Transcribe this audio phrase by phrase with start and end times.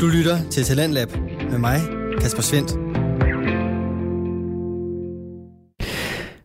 [0.00, 1.08] Du lytter til Talentlab
[1.50, 1.80] med mig,
[2.20, 2.70] Kasper Svendt.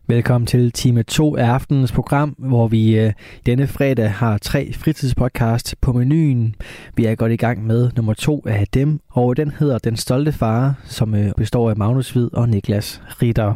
[0.08, 3.12] Velkommen til time 2 af aftenens program, hvor vi øh,
[3.46, 6.54] denne fredag har tre fritidspodcast på menuen.
[6.96, 10.32] Vi er godt i gang med nummer to af dem, og den hedder Den Stolte
[10.32, 13.54] Far, som øh, består af Magnus Hvid og Niklas Ritter.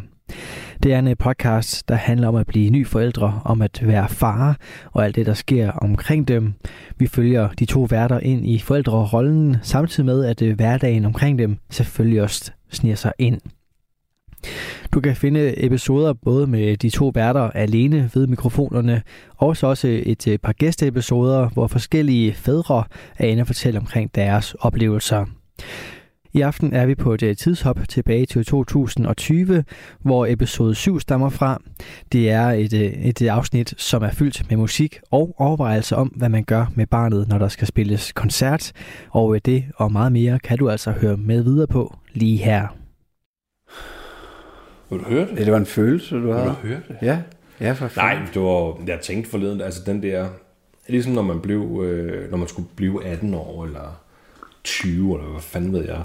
[0.83, 4.09] Det er en øh, podcast, der handler om at blive ny forældre, om at være
[4.09, 4.57] far
[4.91, 6.53] og alt det, der sker omkring dem.
[6.97, 11.57] Vi følger de to værter ind i forældrerollen, samtidig med, at øh, hverdagen omkring dem
[11.69, 13.41] selvfølgelig også sniger sig ind.
[14.93, 19.01] Du kan finde episoder både med de to værter alene ved mikrofonerne,
[19.37, 22.83] og så også et øh, par gæsteepisoder, hvor forskellige fædre
[23.17, 25.25] er inde og fortælle omkring deres oplevelser.
[26.37, 29.63] I aften er vi på et øh, tidshop tilbage til 2020,
[29.99, 31.61] hvor episode 7 stammer fra.
[32.11, 36.29] Det er et, øh, et afsnit, som er fyldt med musik og overvejelser om, hvad
[36.29, 38.71] man gør med barnet, når der skal spilles koncert.
[39.09, 42.67] Og det og meget mere kan du altså høre med videre på lige her.
[44.89, 45.37] Vil du høre det?
[45.37, 46.47] Det var en følelse, du Vil havde.
[46.47, 46.97] du høre det?
[47.01, 47.19] Ja,
[47.59, 50.27] ja for Nej, det var, jeg tænkte forleden, altså den der,
[50.87, 54.06] ligesom når man blev, øh, når man skulle blive 18 år, eller
[54.67, 56.03] 20, eller hvad fanden ved jeg,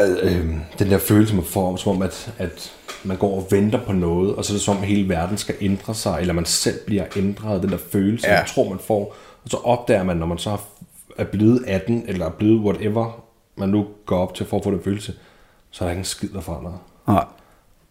[0.00, 2.72] øh, øh, den der følelse, man får, som om, at, at
[3.04, 5.38] man går og venter på noget, og så er det som om, at hele verden
[5.38, 8.36] skal ændre sig, eller man selv bliver ændret, den der følelse, Ja.
[8.36, 10.56] man tror, man får, og så opdager man, når man så
[11.18, 13.22] er blevet 18, eller er blevet whatever,
[13.56, 15.14] man nu går op til for at få den følelse,
[15.70, 16.78] så er der ikke en skid, der forandrer.
[17.08, 17.24] Nej.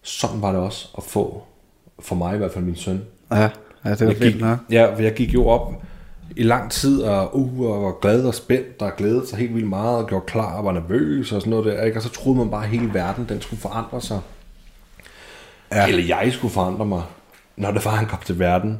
[0.02, 1.44] Sådan var det også at få,
[2.00, 3.02] for mig i hvert fald min søn.
[3.32, 3.50] Ja,
[3.86, 4.58] ja, det var Jeg gik, nok.
[4.70, 5.74] ja, for jeg gik jo op
[6.38, 9.70] i lang tid, og, uh, og var glad og spændt, og glædede sig helt vildt
[9.70, 11.98] meget, og gjorde klar, og var nervøs og sådan noget der, ikke?
[11.98, 14.20] og så troede man bare, at hele verden, den skulle forandre sig.
[15.72, 15.88] Ja.
[15.88, 17.04] Eller jeg skulle forandre mig,
[17.58, 18.80] når det var, han kom til verden.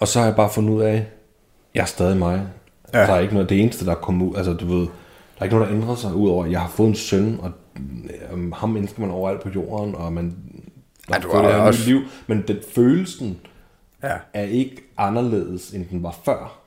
[0.00, 1.06] Og så har jeg bare fundet ud af,
[1.74, 2.42] jeg er stadig mig.
[2.94, 2.98] Ja.
[3.00, 4.86] Der er ikke noget, det eneste, der kom ud, altså du ved, der
[5.40, 7.50] er ikke noget, der ændrer sig, udover, at jeg har fået en søn, og
[8.32, 10.36] øhm, ham elsker man overalt på jorden, og man
[11.10, 13.38] Ja, du har det også- liv, men den følelsen,
[14.02, 14.14] Ja.
[14.34, 16.57] er ikke anderledes, end den var før.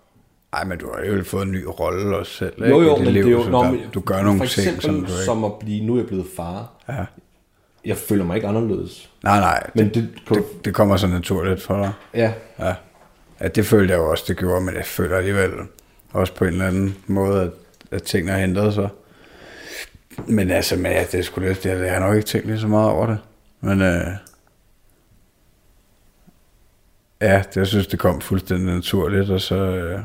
[0.54, 2.70] Ej, men du har jo fået en ny rolle også selv, ikke?
[2.70, 3.44] Jo, jo, I dit men liv, det er jo...
[3.44, 5.14] så Nå, der, men du gør nogle for ting, eksempel, som du ikke...
[5.26, 5.86] som at blive...
[5.86, 6.70] Nu er jeg blevet far.
[6.90, 7.06] Ja.
[7.86, 9.10] Jeg føler mig ikke anderledes.
[9.24, 10.12] Nej, nej, Men det, det...
[10.30, 11.92] det, det kommer så naturligt for dig.
[12.14, 12.74] Ja, Ja.
[13.42, 15.52] ja, det følte jeg jo også, det gjorde, men jeg føler alligevel
[16.14, 17.52] også på en eller anden måde, at,
[17.92, 18.90] at tingene har ændret sig.
[20.28, 22.68] Men altså, men ja, det sgu lidt, jeg, jeg har nok ikke tænkt lige så
[22.68, 23.18] meget over det.
[23.62, 24.08] Men øh,
[27.22, 30.00] ja, det, jeg synes, det kom fuldstændig naturligt, og så, øh,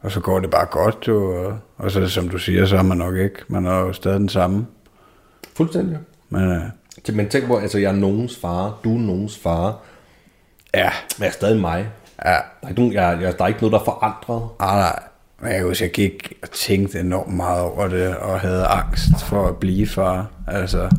[0.00, 2.82] og så går det bare godt, jo, og, og så som du siger, så er
[2.82, 4.66] man nok ikke, man er jo stadig den samme.
[5.56, 5.98] fuldstændig.
[6.30, 6.62] Men øh,
[7.16, 9.78] Men tænk på, altså jeg er nogens far, du er nogens far,
[10.74, 11.88] ja, men jeg er stadig mig.
[12.24, 14.48] ja, Der er ikke, nogen, jeg, jeg, der er ikke noget, der er forandret.
[14.60, 14.98] Nej, nej.
[15.40, 19.22] Men jeg kan huske, jeg gik og tænkte enormt meget over det, og havde angst
[19.28, 20.26] for at blive far.
[20.46, 20.90] Altså,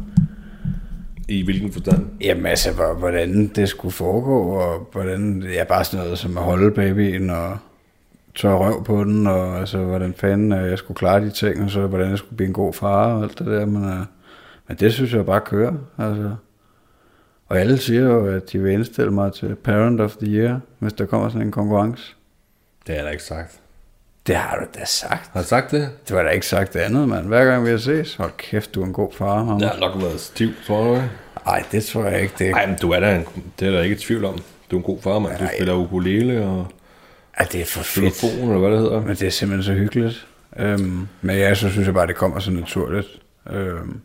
[1.27, 2.05] I hvilken forstand?
[2.21, 6.43] jamen altså, hvor- hvordan det skulle foregå, og hvordan, ja, bare sådan noget som at
[6.43, 7.57] holde babyen, og
[8.35, 11.69] tørre røv på den, og altså, hvordan fanden øh, jeg skulle klare de ting, og
[11.69, 13.99] så hvordan jeg skulle blive en god far, og alt det der, men, øh,
[14.67, 16.35] men det synes jeg bare kører, altså.
[17.47, 20.93] Og alle siger jo, at de vil indstille mig til Parent of the Year, hvis
[20.93, 22.15] der kommer sådan en konkurrence.
[22.87, 23.59] Det har jeg da ikke sagt.
[24.27, 25.29] Det har du da sagt.
[25.33, 25.89] Har jeg sagt det?
[26.07, 27.27] Det var da ikke sagt andet, mand.
[27.27, 29.61] Hver gang vi har ses, hold kæft, du er en god far, Magnus.
[29.61, 31.09] Jeg har nok været stiv, tror du ikke?
[31.47, 32.33] Ej, det tror jeg ikke.
[32.39, 33.25] Det, Nej, men du er da en,
[33.59, 34.39] det er der ikke i tvivl om.
[34.71, 35.37] Du er en god far, mand.
[35.37, 35.53] Du Nej.
[35.55, 36.67] spiller ukulele og
[37.39, 38.13] Ej, det er for fedt.
[38.15, 39.01] telefon, eller hvad det hedder.
[39.01, 40.27] Men det er simpelthen så hyggeligt.
[40.57, 43.07] Øhm, men ja, så synes jeg bare, det kommer så naturligt.
[43.49, 44.01] Øhm,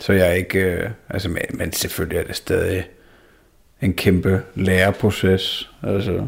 [0.00, 0.58] så jeg er ikke...
[0.60, 2.88] Øh, altså, men, men selvfølgelig er det stadig
[3.82, 5.70] en kæmpe læreproces.
[5.82, 6.26] Altså,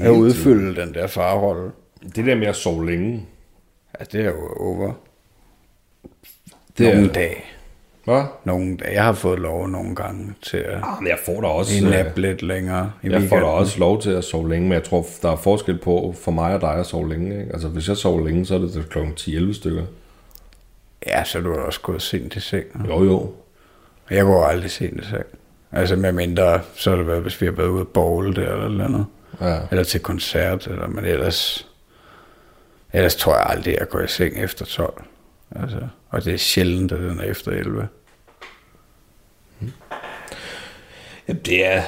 [0.00, 1.70] at udfylde den der farrolle.
[2.16, 3.26] Det der med at sove længe.
[4.00, 4.92] Ja, det er jo over.
[6.78, 7.44] Det er- Nogle dage.
[8.04, 8.22] Hvad?
[8.44, 8.78] Nogle.
[8.92, 11.78] Jeg har fået lov nogle gange til at Ah, men jeg får da også...
[11.78, 13.58] en øh, nap lidt længere i Jeg får da weekenden.
[13.58, 16.54] også lov til at sove længe, men jeg tror, der er forskel på for mig
[16.54, 17.40] og dig at sove længe.
[17.40, 17.52] Ikke?
[17.52, 18.98] Altså, hvis jeg sover længe, så er det til kl.
[18.98, 19.82] 10-11 stykker.
[21.06, 22.64] Ja, så er du da også gået sent i seng.
[22.88, 23.32] Jo, jo.
[24.10, 25.24] Jeg går aldrig sent i seng.
[25.72, 28.52] Altså med mindre, så er det været, hvis vi har været ude at bowle der
[28.52, 29.06] eller eller andet.
[29.40, 29.58] Ja.
[29.70, 31.68] Eller til koncert, eller, men ellers,
[32.92, 35.02] ellers tror jeg aldrig, at jeg går i seng efter 12.
[35.56, 35.78] Altså,
[36.14, 37.88] og det er sjældent, at den er efter 11.
[41.28, 41.82] Jamen, det er...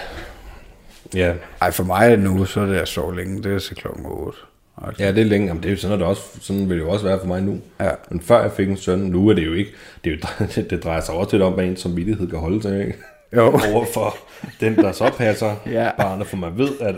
[1.14, 1.34] Ja.
[1.60, 4.38] Ej, for mig nu, så er det at sove længe, det er til klokken 8.
[4.86, 5.46] Altså, ja, det er længe.
[5.46, 7.26] Jamen, det er jo sådan, er det også, sådan vil det jo også være for
[7.26, 7.60] mig nu.
[7.80, 7.90] Ja.
[8.10, 9.70] Men før jeg fik en søn, nu er det jo ikke...
[10.04, 12.80] Det, er jo, det drejer sig også lidt om, hvad en samvittighed kan holde sig,
[12.86, 12.98] ikke?
[13.36, 13.60] Jo.
[13.74, 14.16] Overfor
[14.60, 15.90] den, der så passer Ja.
[15.98, 16.96] barnet, for man ved, at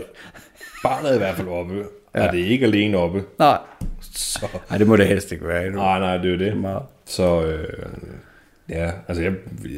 [0.83, 1.75] barnet er i hvert fald oppe,
[2.15, 2.21] Ja.
[2.21, 2.27] ja.
[2.27, 3.23] og det er ikke alene oppe.
[3.39, 3.57] Nej.
[4.19, 5.69] Så, Nej, det må det helst ikke være.
[5.71, 6.57] nej, nej, det er jo det.
[6.57, 6.81] Meget.
[7.05, 7.67] Så øh,
[8.69, 9.33] ja, altså jeg,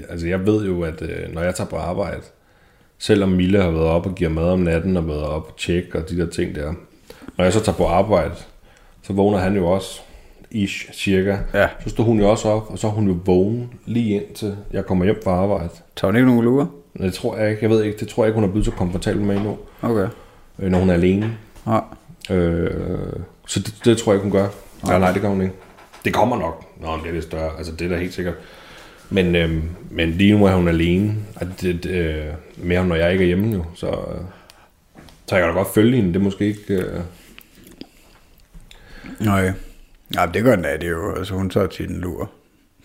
[0.09, 2.21] altså jeg ved jo, at øh, når jeg tager på arbejde,
[2.99, 5.97] selvom Mille har været op og giver mad om natten og været op og tjekke
[5.97, 6.73] og de der ting der,
[7.37, 8.33] når jeg så tager på arbejde,
[9.03, 10.01] så vågner han jo også,
[10.51, 11.37] ish, cirka.
[11.53, 11.67] Ja.
[11.83, 14.85] Så står hun jo også op, og så er hun jo vågen lige indtil jeg
[14.85, 15.69] kommer hjem fra arbejde.
[15.95, 16.65] Tager hun ikke nogen lurer?
[16.93, 18.65] Men det tror jeg ikke, jeg ved ikke, det tror jeg ikke, hun er blevet
[18.65, 20.07] så komfortabel med endnu, Okay.
[20.59, 21.37] øh, når hun er alene.
[21.65, 21.81] Nej.
[22.31, 23.13] Øh,
[23.51, 24.47] så det, det tror jeg ikke, hun gør.
[24.83, 25.53] Nej, nej, det gør hun ikke.
[26.05, 27.57] Det kommer nok, når hun bliver lidt større.
[27.57, 28.35] Altså, det er da helt sikkert.
[29.09, 31.15] Men, øh, men lige nu er hun alene.
[31.35, 33.65] Og det, det, øh, mere når jeg ikke er hjemme jo.
[33.75, 34.21] Så, øh,
[35.27, 36.09] så jeg kan da godt følge hende.
[36.09, 36.73] Det er måske ikke...
[36.73, 36.99] Øh,
[39.19, 39.53] Nej.
[40.09, 41.15] Nej, men det gør den det er jo.
[41.15, 42.31] Altså, hun tager tit en lur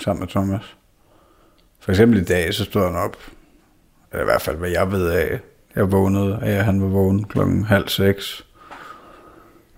[0.00, 0.76] sammen med Thomas.
[1.80, 3.16] For eksempel i dag, så stod han op.
[4.12, 5.40] Eller i hvert fald, hvad jeg ved af.
[5.76, 8.45] Jeg vågnede af, at han var vågen klokken halv seks.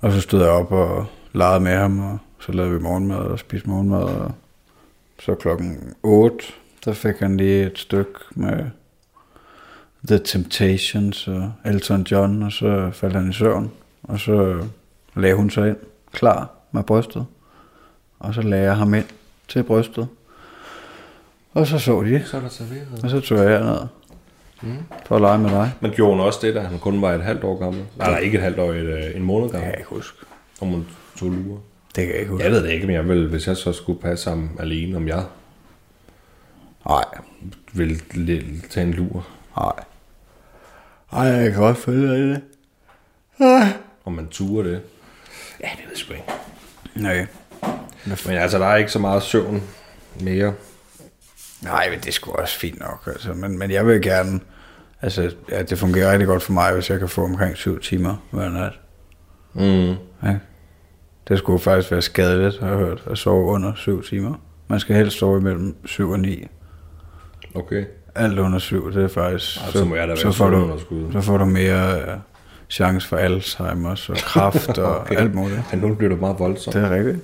[0.00, 3.38] Og så stod jeg op og legede med ham, og så lavede vi morgenmad og
[3.38, 4.02] spiste morgenmad.
[4.02, 4.32] Og
[5.18, 6.36] så klokken 8,
[6.84, 8.64] der fik han lige et stykke med
[10.06, 13.70] The Temptations og Elton John, og så faldt han i søvn.
[14.02, 14.64] Og så
[15.16, 15.76] lagde hun sig ind,
[16.12, 17.26] klar med brystet.
[18.18, 19.06] Og så lagde jeg ham ind
[19.48, 20.08] til brystet.
[21.52, 23.04] Og så så de, så er der serveret.
[23.04, 23.97] og så tog jeg ned
[24.62, 24.76] mm.
[25.06, 25.72] for at lege med dig.
[25.80, 27.84] Men gjorde hun også det, da han kun var et halvt år gammel?
[27.96, 29.70] Nej, nej, ikke et halvt år, et, øh, en måned Det kan gammel.
[29.70, 30.18] jeg ikke huske.
[30.60, 30.86] Om hun
[31.18, 31.58] tog lurer.
[31.96, 32.44] Det kan jeg ikke huske.
[32.44, 35.08] Jeg ved det ikke, men jeg vil, hvis jeg så skulle passe ham alene, om
[35.08, 35.22] jeg
[36.88, 37.04] Nej,
[37.72, 39.26] ville l- tage en lur.
[39.56, 39.72] nej.
[41.12, 42.42] Ej, jeg kan godt følge dig i det.
[44.04, 44.80] Om man turer det.
[45.60, 46.24] Ja, det ved jeg sgu ikke.
[46.94, 47.26] Nej.
[48.26, 49.62] Men altså, der er ikke så meget søvn
[50.20, 50.54] mere.
[51.62, 53.02] Nej, men det er sgu også fint nok.
[53.06, 53.32] Altså.
[53.32, 54.40] Men, men jeg vil gerne...
[55.02, 58.16] Altså, ja, det fungerer rigtig godt for mig, hvis jeg kan få omkring syv timer
[58.30, 58.72] hver nat.
[59.54, 59.96] Mm.
[60.28, 60.36] Ja.
[61.28, 64.34] Det skulle faktisk være skadeligt, har jeg hørt, at sove under syv timer.
[64.68, 66.46] Man skal helst sove imellem 7 og 9.
[67.54, 67.84] Okay.
[68.14, 69.60] Alt under 7, det er faktisk...
[69.60, 70.78] Ej, så må jeg da være så, får du,
[71.12, 72.20] så får du mere uh,
[72.70, 75.16] chance for Alzheimer's og kræft og Okay.
[75.16, 75.60] alt muligt.
[75.72, 76.74] Ja, nu bliver det meget voldsomt.
[76.76, 77.18] Det er rigtigt.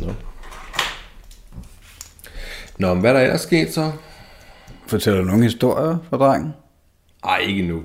[0.00, 0.12] Nå.
[2.78, 3.92] Nå, men hvad er der ellers sket så?
[4.86, 6.52] Fortæller du nogle historier for drengen?
[7.24, 7.82] Ej, ikke endnu.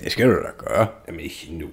[0.00, 0.86] Det skal du da gøre.
[1.08, 1.66] Jamen, ikke endnu.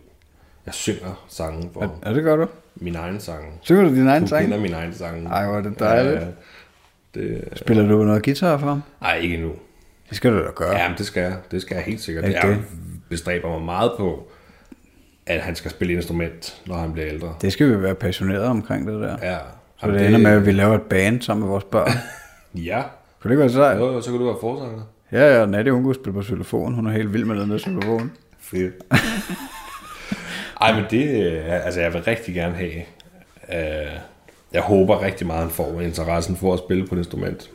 [0.66, 2.48] Jeg synger sangen for Ja, det gør du.
[2.76, 3.60] min egen sang.
[3.62, 4.42] Synger du din egen Du sang?
[4.44, 5.28] kender min egen sang.
[5.28, 6.16] Ej, hvor er det dejligt.
[6.22, 6.28] Ja,
[7.16, 8.84] det, Spiller du noget guitar for ham?
[9.02, 9.52] ej, ikke endnu.
[10.10, 10.78] Det skal du da gøre.
[10.78, 11.36] Ja, men det skal jeg.
[11.52, 12.26] Det skal jeg helt sikkert.
[12.26, 12.64] Ikke Jeg det?
[13.10, 14.28] bestræber mig meget på,
[15.26, 17.36] at han skal spille instrument, når han bliver ældre.
[17.42, 19.18] Det skal vi være passionerede omkring det der.
[19.32, 19.38] Ja.
[19.86, 21.92] Så det ender med, at vi laver et band sammen med vores børn.
[22.56, 22.82] Ja.
[23.22, 23.80] Kunne det ikke være sejt?
[23.80, 24.82] Jo, jo, så kan du være forsanger.
[25.12, 26.74] Ja, ja, Nadia, hun kunne spille på xylofon.
[26.74, 28.12] Hun er helt vild med den der xylofon.
[28.40, 28.74] Fedt.
[30.62, 32.72] Ej, men det, øh, altså jeg vil rigtig gerne have,
[33.54, 33.92] øh,
[34.54, 37.50] jeg håber rigtig meget, han får interessen for at spille på et instrument.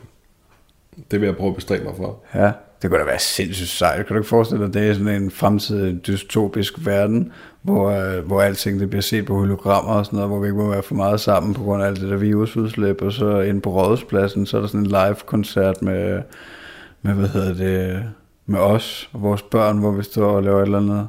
[1.11, 2.23] Det vil jeg prøve at bestræbe mig for.
[2.35, 4.05] Ja, det kunne da være sindssygt sejt.
[4.05, 7.31] Kan du ikke forestille dig, det er sådan en fremtidig dystopisk verden,
[7.61, 10.57] hvor, øh, hvor alting det bliver set på hologrammer og sådan noget, hvor vi ikke
[10.57, 13.61] må være for meget sammen på grund af alt det der virusudslip, og så inde
[13.61, 16.21] på Rådhuspladsen, så er der sådan en live-koncert med,
[17.01, 18.03] med, hvad hedder det,
[18.45, 21.07] med os og vores børn, hvor vi står og laver et eller andet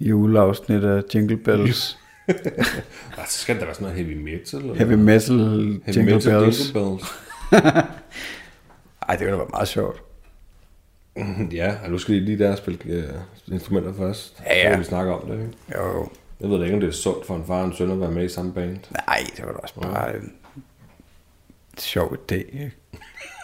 [0.00, 1.98] juleafsnit af Jingle Bells.
[2.28, 4.60] Ej, så skal da være sådan noget heavy metal.
[4.60, 4.74] Eller?
[4.74, 6.74] Heavy metal heavy Jingle metal Bells.
[6.74, 7.14] Jingle bells.
[9.08, 10.03] Ej, det ville da være meget sjovt.
[11.52, 13.04] ja, og nu skal de lige der spille øh,
[13.52, 14.42] instrumenter først.
[14.46, 14.72] Ja, ja.
[14.72, 15.52] Så vi snakke om det, ikke?
[15.74, 16.08] Jo,
[16.40, 18.00] Jeg ved da ikke, om det er sundt for en far og en søn at
[18.00, 18.78] være med i samme band.
[19.06, 20.32] Nej, det var da også bare en
[21.78, 22.72] sjov idé, ikke?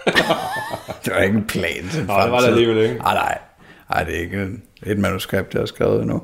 [1.04, 2.94] det var ikke en plan til Nå, det var det alligevel ikke.
[2.94, 3.38] Nej, nej.
[3.90, 4.48] Nej, det er ikke
[4.86, 6.22] et manuskript, jeg har skrevet endnu.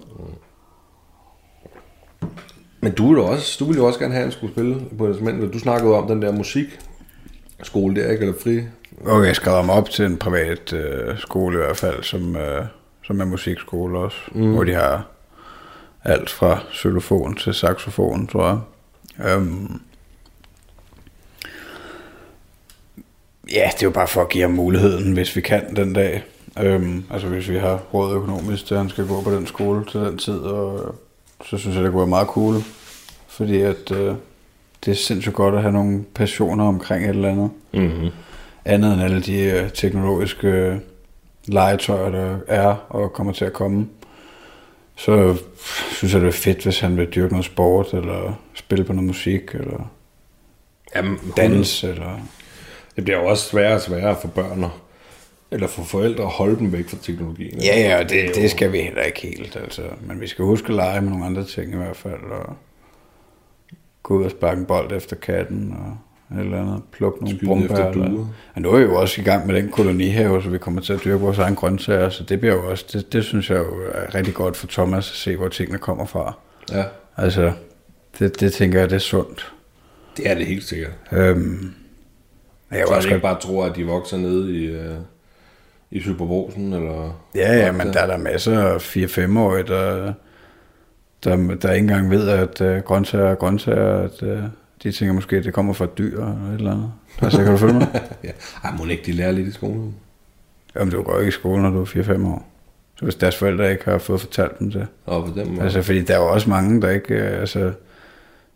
[2.81, 5.05] Men du ville, også, du ville jo også gerne have, at han skulle spille på
[5.05, 5.53] et instrument.
[5.53, 8.23] Du snakkede om den der musikskole der, ikke?
[8.23, 8.61] Eller fri.
[9.05, 12.65] Okay, jeg skrev ham op til en privat øh, skole i hvert fald, som, øh,
[13.05, 14.53] som er musikskole også, mm.
[14.55, 15.07] hvor de har
[16.05, 18.59] alt fra xylofon til saxofon, tror jeg.
[19.29, 19.81] Øhm,
[23.53, 26.25] ja, det er jo bare for at give ham muligheden, hvis vi kan den dag.
[26.61, 29.85] Øhm, altså hvis vi har råd økonomisk til, at han skal gå på den skole
[29.85, 30.95] til den tid, og
[31.45, 32.55] så synes jeg, det kunne være meget cool.
[33.29, 34.15] Fordi at øh,
[34.85, 38.11] det er sindssygt godt at have nogle passioner omkring et eller andet Mm-hmm.
[38.66, 40.76] Andet end alle de øh, teknologiske øh,
[41.44, 43.88] legetøjer, der er og kommer til at komme,
[44.96, 45.37] så
[45.92, 49.06] synes jeg, det er fedt, hvis han vil dyrke noget sport, eller spille på noget
[49.06, 49.90] musik, eller
[50.96, 52.20] Jamen, dans, eller...
[52.96, 54.64] Det bliver jo også sværere og sværere for børn
[55.50, 57.61] eller for forældre at holde dem væk fra teknologien.
[57.62, 59.82] Ja, ja, jo- det, det skal vi heller ikke helt, altså.
[60.00, 62.56] Men vi skal huske at lege med nogle andre ting i hvert fald, og
[64.02, 65.96] gå ud og sparke en bold efter katten, og
[66.30, 67.75] eller andet, plukke nogle Skyde brumbær.
[67.90, 68.26] eller- duer.
[68.54, 70.92] Og nu er vi jo også i gang med den kolonihave, så vi kommer til
[70.92, 73.75] at dyrke vores egen grøntsager, så det bliver jo også, det, det synes jeg jo
[73.95, 76.38] er rigtig godt for Thomas at se, hvor tingene kommer fra.
[76.73, 76.85] Ja,
[77.16, 77.52] Altså,
[78.18, 79.52] det, det tænker jeg, det er sundt.
[80.16, 80.90] det er det helt sikkert.
[81.12, 81.73] Øhm,
[82.71, 84.95] jeg Så også ikke bare tror, at de vokser nede i, øh,
[85.90, 87.21] i Superbrosen, eller...
[87.35, 90.12] ja, ja, men der er der masser af 4-5-årige, der,
[91.25, 94.38] der, der ikke engang ved, at uh, grøntsager er grøntsager, at uh,
[94.83, 96.92] de tænker måske, at det kommer fra et dyr eller et eller andet.
[97.23, 97.88] Altså, kan du følge mig?
[98.25, 98.30] Ja.
[98.64, 99.95] Ej, må ikke de lære lidt i skolen?
[100.76, 102.49] Jamen, du går ikke i skole, når du er 4-5 år.
[102.97, 104.87] Så hvis deres forældre ikke har fået fortalt dem det.
[105.06, 105.62] Og på den måde.
[105.62, 107.14] Altså, fordi der er jo også mange, der ikke...
[107.14, 107.73] øh, Altså,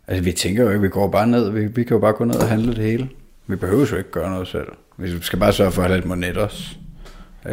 [0.07, 1.49] altså vi tænker jo ikke, vi går bare ned.
[1.49, 3.09] Vi, vi kan jo bare gå ned og handle det hele.
[3.47, 4.67] Vi behøver jo ikke gøre noget selv.
[4.97, 6.75] Vi skal bare sørge for at have lidt monet også.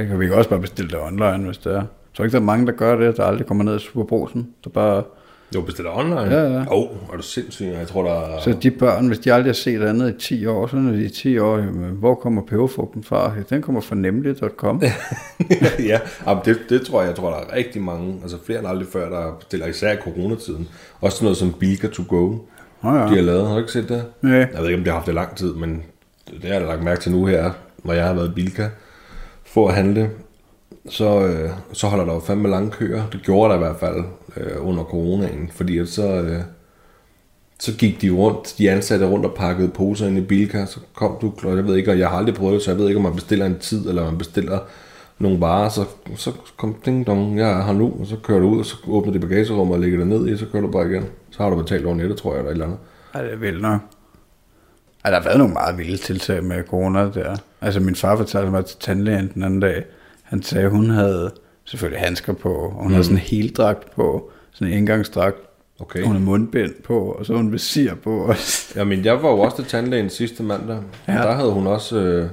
[0.00, 0.12] Ikke?
[0.12, 1.82] Og vi kan også bare bestille det online, hvis det er.
[2.12, 4.48] Så ikke der er mange, der gør det, der aldrig kommer ned i Superbrosen.
[4.64, 5.02] Der bare...
[5.54, 6.20] Du bestiller online?
[6.20, 6.60] Ja, ja.
[6.60, 7.64] Åh, oh, er du sindssyg?
[7.64, 8.40] Jeg tror, der er...
[8.40, 11.04] Så de børn, hvis de aldrig har set andet i 10 år, så når de
[11.04, 13.32] er 10 år, jamen, hvor kommer peberfrugten fra?
[13.36, 14.82] Ja, den kommer fra nemlig.com.
[15.78, 18.68] ja, jamen, det, det tror jeg, jeg tror, der er rigtig mange, altså flere end
[18.68, 20.68] aldrig før, der bestiller, især i coronatiden.
[21.00, 22.36] Også sådan noget som Bilka to go,
[22.82, 23.02] Nå ja.
[23.02, 23.46] de har lavet.
[23.46, 24.04] Har du ikke set det?
[24.22, 24.32] Nej.
[24.32, 25.82] Jeg ved ikke, om det har haft det lang tid, men
[26.30, 27.50] det har jeg lagt mærke til nu her,
[27.82, 28.68] hvor jeg har været i Bilka
[29.44, 30.10] for at handle.
[30.88, 33.02] Så, øh, så holder der jo fandme lange køer.
[33.12, 34.04] Det gjorde der i hvert fald
[34.40, 36.40] øh, under coronaen, fordi at så, øh,
[37.58, 41.16] så gik de rundt, de ansatte rundt og pakkede poser ind i Bilka, så kom
[41.20, 42.98] du, og jeg ved ikke, og jeg har aldrig prøvet det, så jeg ved ikke,
[42.98, 44.58] om man bestiller en tid, eller man bestiller
[45.18, 45.84] nogle varer, så,
[46.16, 48.76] så kom ding dong, jeg er her nu, og så kører du ud, og så
[48.88, 51.04] åbner det bagagerummet og lægger det ned i, så kører du bare igen.
[51.30, 52.78] Så har du betalt over nettet, tror jeg, eller et eller andet.
[53.14, 53.80] Ej, det er vildt nok.
[55.04, 57.36] Ej, der har været nogle meget vilde tiltag med corona der.
[57.60, 59.84] Altså min far fortalte mig til tandlægen den anden dag.
[60.22, 61.30] Han sagde, hun havde
[61.68, 62.92] selvfølgelig handsker på, og hun mm.
[62.92, 65.36] havde sådan en heldragt på, sådan en engangsdragt.
[65.80, 66.02] Okay.
[66.02, 68.72] Hun havde mundbind på, og så havde hun visir på også.
[68.76, 70.82] Jamen, jeg var jo også til tandlægen sidste mandag.
[71.08, 71.12] Ja.
[71.12, 72.30] Der havde hun også øh,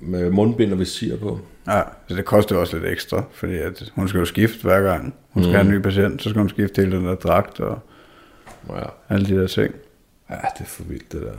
[0.00, 1.40] med mundbind og visir på.
[1.66, 5.14] Ja, så det koster også lidt ekstra, fordi at hun skal jo skifte hver gang.
[5.30, 5.54] Hun skal mm.
[5.56, 7.78] have en ny patient, så skal hun skifte hele den der dragt og
[8.68, 8.84] Ja.
[9.08, 9.74] alle de der ting.
[10.30, 11.32] ja, det er for vildt, det der.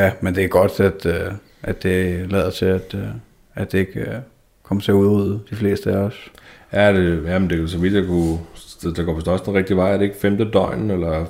[0.00, 3.08] Ja, men det er godt, at, øh, at det lader til, at, øh,
[3.54, 4.16] at det ikke øh,
[4.64, 6.30] kommer til at udrydde de fleste af os.
[6.72, 8.38] Ja, det, jamen, det er jo så vidt, jeg kunne...
[8.96, 9.92] Der går vist også den rigtige vej.
[9.92, 11.26] Er det ikke femte døgn, eller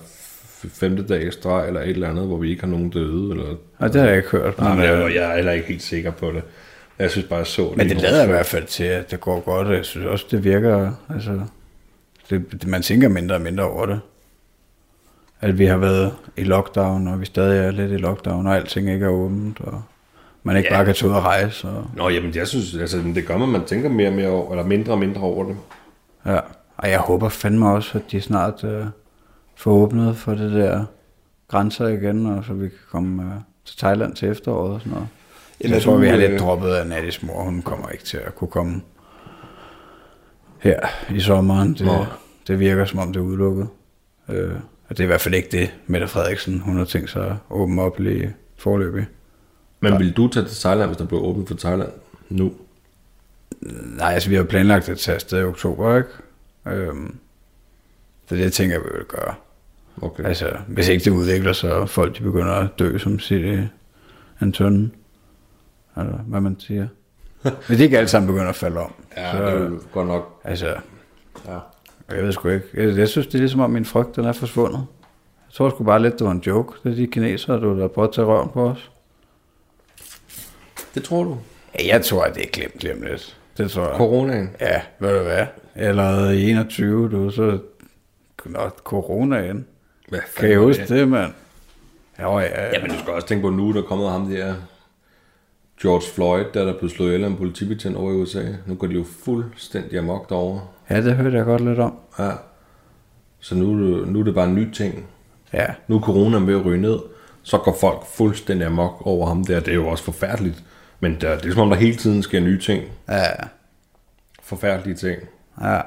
[0.68, 3.30] femte dag streg, eller et eller andet, hvor vi ikke har nogen døde?
[3.30, 3.54] Eller...
[3.78, 4.58] Og det har jeg ikke hørt.
[4.58, 6.42] Nej, men jeg, jeg er heller ikke helt sikker på det.
[6.98, 9.20] Jeg synes bare, jeg så Men i det lader i hvert fald til, at det
[9.20, 11.40] går godt, jeg synes også, det virker, altså,
[12.30, 14.00] det, det, man tænker mindre og mindre over det.
[15.40, 18.90] At vi har været i lockdown, og vi stadig er lidt i lockdown, og alting
[18.90, 19.82] ikke er åbent, og
[20.46, 20.76] man ikke Ja.
[20.76, 21.68] bare kan tage ud og rejse.
[21.68, 24.50] Og, Nå, jamen, jeg synes, altså, det gør man, man tænker mere og mere over,
[24.50, 25.56] eller mindre og mindre over det.
[26.26, 26.40] ja.
[26.76, 28.86] og jeg håber fandme også, at de snart uh,
[29.56, 30.84] får åbnet for det der
[31.48, 33.28] grænser igen, og så vi kan komme uh,
[33.64, 35.08] til Thailand til efteråret og sådan noget.
[35.60, 37.42] Jamen, jeg er tror, du, vi har øh, lidt droppet af Nattis mor.
[37.42, 38.80] Hun kommer ikke til at kunne komme
[40.58, 40.80] her
[41.14, 41.74] i sommeren.
[41.74, 42.04] Det, Nå.
[42.46, 43.68] det virker som om det er udelukket.
[44.28, 44.50] Øh,
[44.88, 47.36] og det er i hvert fald ikke det, Mette Frederiksen hun har tænkt sig at
[47.50, 49.06] åbne op lige forløbig.
[49.90, 51.90] Men vil du tage til Thailand, hvis der blev åbent for Thailand
[52.28, 52.52] nu?
[53.96, 56.08] Nej, altså vi har planlagt at tage afsted i oktober, ikke?
[56.66, 57.16] Øhm,
[58.28, 59.34] så det tænker jeg, vi vil gøre.
[60.02, 60.24] Okay.
[60.24, 63.56] Altså, hvis ikke det udvikler sig, og folk de begynder at dø som City
[64.40, 64.92] Anton,
[65.96, 66.86] eller hvad man siger.
[67.68, 68.92] Hvis ikke alle sammen begynder at falde om.
[69.16, 70.40] ja, så, det er godt nok.
[70.44, 70.66] Altså,
[71.46, 71.58] Ja.
[72.16, 72.66] jeg ved sgu ikke.
[72.74, 74.78] Jeg, jeg synes, det er ligesom om min frygt, den er forsvundet.
[75.48, 76.78] Jeg tror sgu bare lidt, det var en joke.
[76.84, 78.90] Det er de kinesere, du der prøver at tage røven på os.
[80.94, 81.38] Det tror du?
[81.78, 83.36] Ja, jeg tror, at det er glemt, glemt lidt.
[83.58, 83.96] Det tror jeg.
[83.96, 84.50] Coronaen?
[84.60, 85.46] Ja, ved du hvad?
[85.74, 87.58] Allerede i 21, du, så
[88.44, 89.66] Nå, coronaen.
[90.08, 91.32] Hvad Kan I huske det, mand?
[92.22, 92.66] Jo, ja, ja.
[92.74, 94.54] Ja, men du skal også tænke på, nu er der kommet ham der
[95.82, 98.42] George Floyd, der er der blevet slået ihjel af en politibetjent over i USA.
[98.66, 100.60] Nu går de jo fuldstændig amok derovre.
[100.90, 101.94] ja, det hørte jeg godt lidt om.
[102.18, 102.30] Ja.
[103.40, 105.06] Så nu, er det- nu er det bare en ny ting.
[105.52, 106.98] Ja, Nu er corona ved at ryge ned,
[107.42, 109.60] så går folk fuldstændig amok over ham der.
[109.60, 110.62] Det er jo også forfærdeligt.
[111.04, 112.84] Men der, det er som om, der hele tiden sker nye ting.
[113.08, 113.24] ja,
[114.42, 115.18] Forfærdelige ting.
[115.62, 115.80] ja.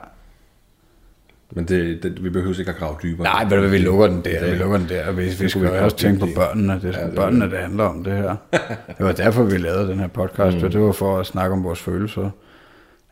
[1.51, 3.23] Men det, det, vi behøver ikke at grave dybere.
[3.23, 5.11] Nej, hvad, vi lukker den der, Det- vi lukker den der.
[5.11, 6.73] Vi, vi vi jo også tænke på børnene.
[6.73, 8.35] Det er Ja, ja, det børnene, det handler om det her.
[8.97, 10.63] Det var derfor, vi lavede den her podcast, mm.
[10.63, 12.29] og det var for at snakke om vores følelser.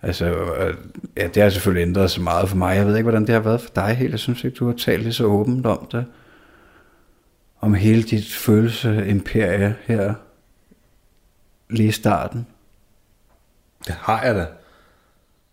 [0.01, 0.73] Altså, øh,
[1.17, 2.75] ja, det har selvfølgelig ændret sig meget for mig.
[2.75, 4.11] Jeg ved ikke, hvordan det har været for dig helt.
[4.11, 6.05] Jeg synes ikke, du har talt lige så åbent om det.
[7.61, 10.13] Om hele dit følelseimperie her
[11.69, 12.47] lige i starten.
[13.87, 14.45] Det har jeg da.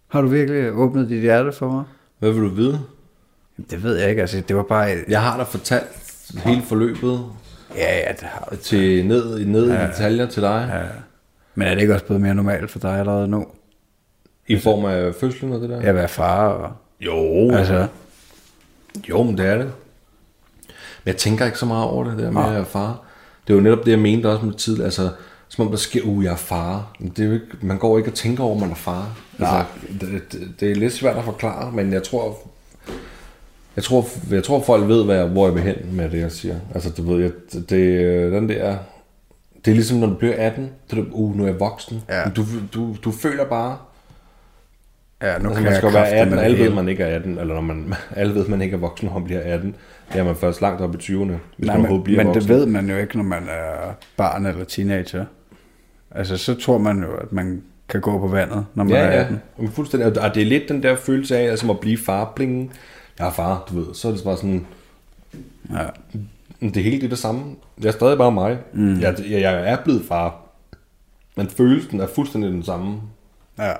[0.09, 1.85] Har du virkelig åbnet dit hjerte for mig?
[2.19, 2.81] Hvad vil du vide?
[3.71, 4.97] Det ved jeg ikke, altså det var bare...
[5.09, 5.87] Jeg har da fortalt
[6.45, 7.25] hele forløbet
[7.76, 8.57] Ja, ja, det har du.
[8.57, 9.85] til ned, ned ja.
[9.85, 10.71] i detaljer til dig.
[10.73, 10.83] Ja.
[11.54, 13.47] Men er det ikke også blevet mere normalt for dig allerede nu?
[14.47, 15.81] I form af fødslen og det der?
[15.81, 16.73] At være far og...
[17.00, 17.88] Jo, Altså,
[19.09, 19.64] jo, men det er det.
[21.04, 23.00] Men jeg tænker ikke så meget over det der med at være far.
[23.47, 24.83] Det er jo netop det, jeg mente også med tid.
[24.83, 25.11] Altså,
[25.52, 26.97] som om der sker, uh, jeg er far.
[26.99, 29.18] Men det er jo ikke, man går ikke og tænker over, at man er far.
[29.38, 29.64] Altså,
[30.00, 32.38] det, det, det, er lidt svært at forklare, men jeg tror,
[33.76, 36.32] jeg tror, jeg tror folk ved, hvad jeg, hvor jeg vil hen med det, jeg
[36.32, 36.56] siger.
[36.75, 38.76] Altså, du ved, jeg, det, det, den der,
[39.64, 42.02] det er ligesom, når du bliver 18, det er, uh, nu er jeg voksen.
[42.09, 42.23] Ja.
[42.37, 42.44] Du,
[42.75, 43.76] du, du føler bare,
[45.23, 47.16] ja, nu Altså, kan man skal være kraftedeme 18, det alle ved, man ikke er
[47.16, 49.75] 18, eller når man, alle ved, man ikke er voksen, når man bliver 18.
[50.12, 52.35] Det er man først langt op i 20'erne, hvis Nej, man men, bliver men det
[52.35, 52.54] voksen.
[52.54, 55.25] ved man jo ikke, når man er barn eller teenager.
[56.14, 59.12] Altså, så tror man jo, at man kan gå på vandet, når man Ja, er
[59.12, 59.21] ja.
[59.21, 59.40] 18.
[59.59, 60.23] Men fuldstændig.
[60.23, 62.73] Og det er lidt den der følelse af, altså at blive far, bling.
[63.19, 63.95] Jeg er far, du ved.
[63.95, 64.66] Så er det bare sådan,
[65.71, 65.87] Ja.
[66.61, 67.57] det er helt det, det samme.
[67.81, 68.59] Jeg er stadig bare mig.
[68.73, 69.00] Mm.
[69.00, 70.37] Jeg, jeg, jeg er blevet far.
[71.37, 73.00] Men følelsen er fuldstændig den samme.
[73.59, 73.73] Ja.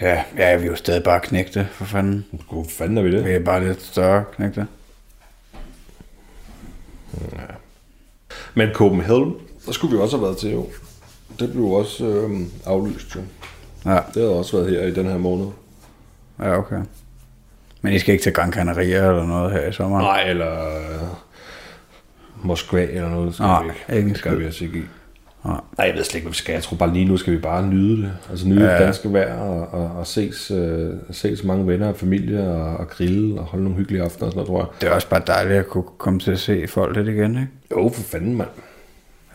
[0.00, 2.24] Ja, ja, vi er jo stadig bare knægte, for fanden.
[2.50, 3.24] Hvor fanden er vi det?
[3.24, 4.66] Vi er bare lidt større knægte.
[8.54, 9.34] Men Copenhagen,
[9.66, 10.66] der skulle vi også have været til jo.
[11.38, 13.20] Det blev også øh, aflyst jo.
[13.84, 15.46] Ja, Det har også været her i den her måned.
[16.40, 16.80] ja, okay.
[17.82, 19.98] Men I skal ikke til Gran Canaria eller noget her i sommer?
[20.00, 21.06] Nej, eller øh,
[22.42, 23.34] Moskva eller noget.
[23.34, 23.96] Skal Nej, vi ikke.
[23.98, 24.82] ikke Det skal vi altså ikke i.
[25.44, 25.60] Nej.
[25.78, 26.52] Nej, jeg ved slet ikke, hvad vi skal.
[26.52, 28.12] Jeg tror bare lige nu skal vi bare nyde det.
[28.30, 28.72] Altså nyde ja.
[28.72, 32.88] det danske vejr og, og, og ses, øh, ses mange venner og familie og, og
[32.88, 34.80] grille og holde nogle hyggelige aftener og sådan noget, tror jeg.
[34.80, 37.48] Det er også bare dejligt at kunne komme til at se folk lidt igen, ikke?
[37.70, 38.48] Jo, for fanden, mand.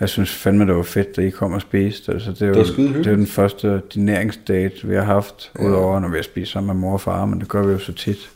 [0.01, 2.11] Jeg synes fandme, det var fedt, at I kom og spiste.
[2.11, 3.05] Altså, det, er jo, Det hyggeligt.
[3.05, 5.65] det er den første dineringsdate, vi har haft, ja.
[5.65, 7.79] udover når vi har spist sammen med mor og far, men det gør vi jo
[7.79, 8.29] så tit.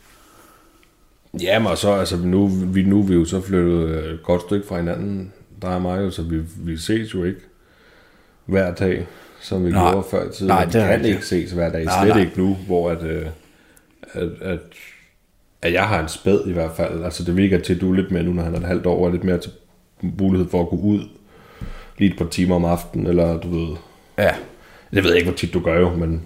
[1.42, 4.22] Ja, men og så, altså nu, vi, nu er vi jo så flyttet øh, et
[4.22, 7.40] godt stykke fra hinanden, der er mig jo, så vi, vi ses jo ikke
[8.44, 9.06] hver dag,
[9.40, 9.90] som vi Nej.
[9.92, 10.46] gjorde før i tiden.
[10.48, 11.14] Nej, det kan rigtigt.
[11.14, 12.24] ikke ses hver dag, Nej, slet nej.
[12.24, 13.26] ikke nu, hvor at, øh,
[14.12, 14.58] at, at,
[15.62, 17.04] at jeg har en spæd i hvert fald.
[17.04, 18.86] Altså det virker til, at du er lidt mere nu, når han er et halvt
[18.86, 19.50] år, og lidt mere til
[20.02, 21.00] mulighed for at gå ud
[21.98, 23.76] lige et par timer om aftenen, eller du ved,
[24.18, 24.34] Ja,
[24.92, 26.22] jeg ved ikke, hvor tit du gør jo, men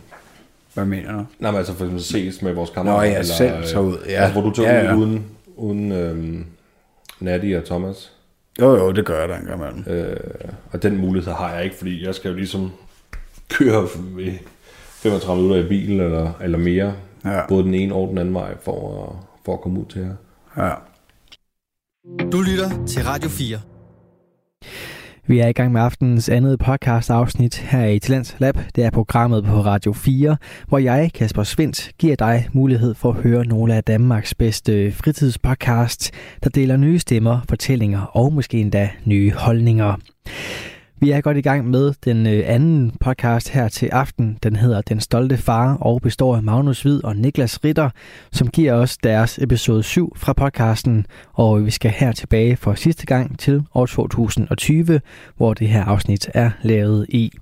[0.74, 1.24] hvad mener du?
[1.38, 3.10] Nej, men altså for eksempel ses med vores kammerater.
[3.10, 4.12] Nå, ja, selv tager ud, ja.
[4.12, 4.96] Altså, hvor du tog Ja, ja, ja.
[4.96, 6.46] uden, uden øhm,
[7.20, 8.12] Natty og Thomas.
[8.60, 9.84] Jo, jo, det gør jeg da en gang imellem.
[10.04, 10.16] Øh,
[10.72, 12.70] og den mulighed har jeg ikke, fordi jeg skal jo ligesom
[13.48, 13.88] køre
[14.20, 14.30] i
[14.92, 16.94] 35 minutter i bil eller, eller mere.
[17.24, 17.46] Ja.
[17.48, 20.14] Både den ene og den anden vej for at, for at komme ud til jer.
[20.64, 20.74] Ja.
[22.32, 23.58] Du lytter til Radio 4.
[25.30, 28.58] Vi er i gang med aftenens andet podcast afsnit her i Talents Lab.
[28.74, 30.36] Det er programmet på Radio 4,
[30.68, 36.10] hvor jeg, Kasper Svendt, giver dig mulighed for at høre nogle af Danmarks bedste fritidspodcasts,
[36.44, 39.96] der deler nye stemmer, fortællinger og måske endda nye holdninger.
[41.02, 44.38] Vi er godt i gang med den øh, anden podcast her til aften.
[44.42, 47.90] Den hedder Den Stolte Far og består af Magnus Hvid og Niklas Ritter,
[48.32, 51.06] som giver os deres episode 7 fra podcasten.
[51.32, 55.00] Og vi skal her tilbage for sidste gang til år 2020,
[55.36, 57.32] hvor det her afsnit er lavet i.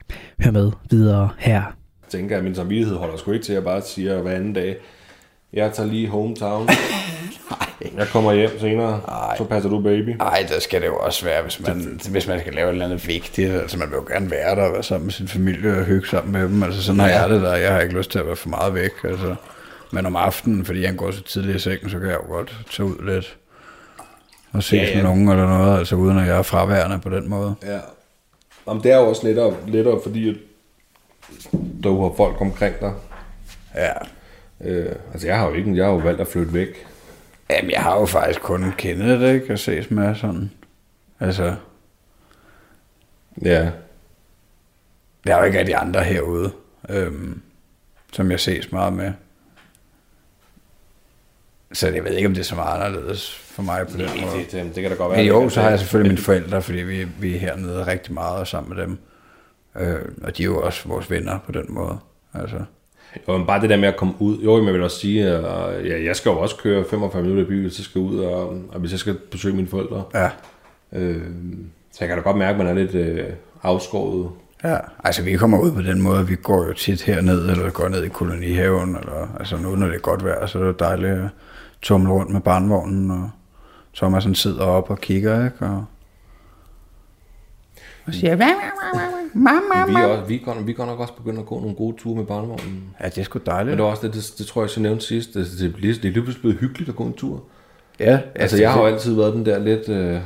[0.44, 1.62] Hør med videre her.
[2.02, 4.76] Jeg tænker, at min samvittighed holder sgu ikke til, at bare sige hver anden dag,
[5.52, 6.68] jeg tager lige hometown.
[7.98, 9.36] jeg kommer hjem senere, Ej.
[9.36, 10.16] så passer du baby.
[10.20, 12.84] Ej, der skal det jo også være, hvis man, hvis man skal lave et eller
[12.84, 13.52] andet vigtigt.
[13.52, 16.08] Altså, man vil jo gerne være der og være sammen med sin familie og hygge
[16.08, 16.62] sammen med dem.
[16.62, 17.54] Altså, sådan har jeg det der.
[17.54, 18.90] Jeg har ikke lyst til at være for meget væk.
[19.04, 19.34] Altså.
[19.92, 22.56] Men om aftenen, fordi han går så tidligt i sengen, så kan jeg jo godt
[22.70, 23.36] tage ud lidt
[24.52, 27.10] og ses Ja, ja, med nogen eller noget, altså uden at jeg er fraværende på
[27.10, 27.54] den måde.
[27.62, 27.78] Ja.
[28.68, 30.34] Jamen, det er jo også lettere, lettere fordi at
[31.84, 32.92] du har folk omkring dig.
[33.74, 33.92] Ja.
[34.60, 36.86] Øh, altså, jeg har jo ikke, jeg har jo valgt at flytte væk.
[37.50, 39.52] Jamen, jeg har jo faktisk kun kendet det, ikke?
[39.52, 40.50] At ses med sådan.
[41.20, 41.54] Altså,
[43.42, 43.70] Ja.
[45.26, 46.52] der er jo ikke af de andre herude,
[46.88, 47.40] øhm,
[48.12, 49.12] som jeg ses meget med.
[51.72, 54.38] Så jeg ved ikke, om det er så meget anderledes for mig på den måde.
[54.44, 55.18] det, det, det kan da godt være.
[55.18, 58.36] Men jo, så har jeg selvfølgelig mine forældre, fordi vi, vi er hernede rigtig meget
[58.38, 58.98] og sammen med dem.
[59.76, 61.98] Øh, og de er jo også vores venner på den måde.
[62.34, 62.64] Altså,
[63.26, 64.38] Men bare det der med at komme ud.
[64.38, 65.42] Jo, men jeg vil også sige, at
[65.86, 68.80] ja, jeg skal jo også køre 45 minutter i byen, jeg skal ud, og, og
[68.80, 70.02] hvis jeg skal besøge mine forældre.
[70.14, 70.30] ja.
[70.92, 71.22] Øh,
[71.92, 73.24] så jeg kan da godt mærke, at man er lidt øh,
[73.62, 74.30] afskåret.
[74.64, 77.88] Ja, altså vi kommer ud på den måde, vi går jo tit herned, eller går
[77.88, 81.12] ned i kolonihaven, eller altså nu når det er godt vejr, så er det dejligt
[81.12, 81.28] at
[81.82, 83.30] tumle rundt med barnvognen, og
[83.96, 85.66] Thomas han sidder op og kigger, ikke?
[85.66, 85.84] Og,
[88.08, 88.36] og siger.
[89.34, 91.60] Mamma, Vi er, også, vi, er godt, vi er godt nok også begyndt at gå
[91.60, 92.82] nogle gode ture med barnevognen.
[93.00, 93.76] Ja, det er sgu Men dejligt.
[93.76, 95.34] det var også det, det, det tror jeg, jeg nævnte sidst.
[95.34, 97.42] Det, det, det, det er lige pludselig blevet hyggeligt at gå en tur.
[98.00, 99.88] Ja, Altså, jeg har jo altid været den der lidt...
[99.88, 100.20] Øh,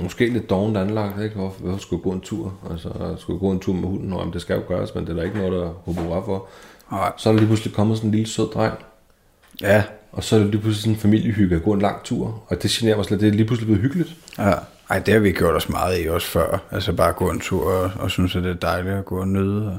[0.00, 1.34] måske lidt dovent anlagt, ikke?
[1.36, 2.54] Hvorfor, hvorfor skulle jeg gå en tur?
[2.70, 5.04] Altså, jeg skulle gå en tur med hunden, og jamen, det skal jo gøres, men
[5.04, 6.46] det er der ikke noget, der håber for.
[6.92, 7.12] Nej.
[7.16, 8.74] Så er der lige pludselig kommet sådan en lille sød dreng,
[9.60, 12.42] Ja, og så er det lige pludselig sådan en familiehygge at gå en lang tur,
[12.48, 14.16] og det generer mig slet, det er lige pludselig blevet hyggeligt.
[14.38, 14.52] ja.
[14.90, 16.58] Ej, det har vi gjort os meget i også før.
[16.70, 19.28] Altså bare gå en tur og, og synes, at det er dejligt at gå og
[19.28, 19.66] nyde.
[19.66, 19.78] Og,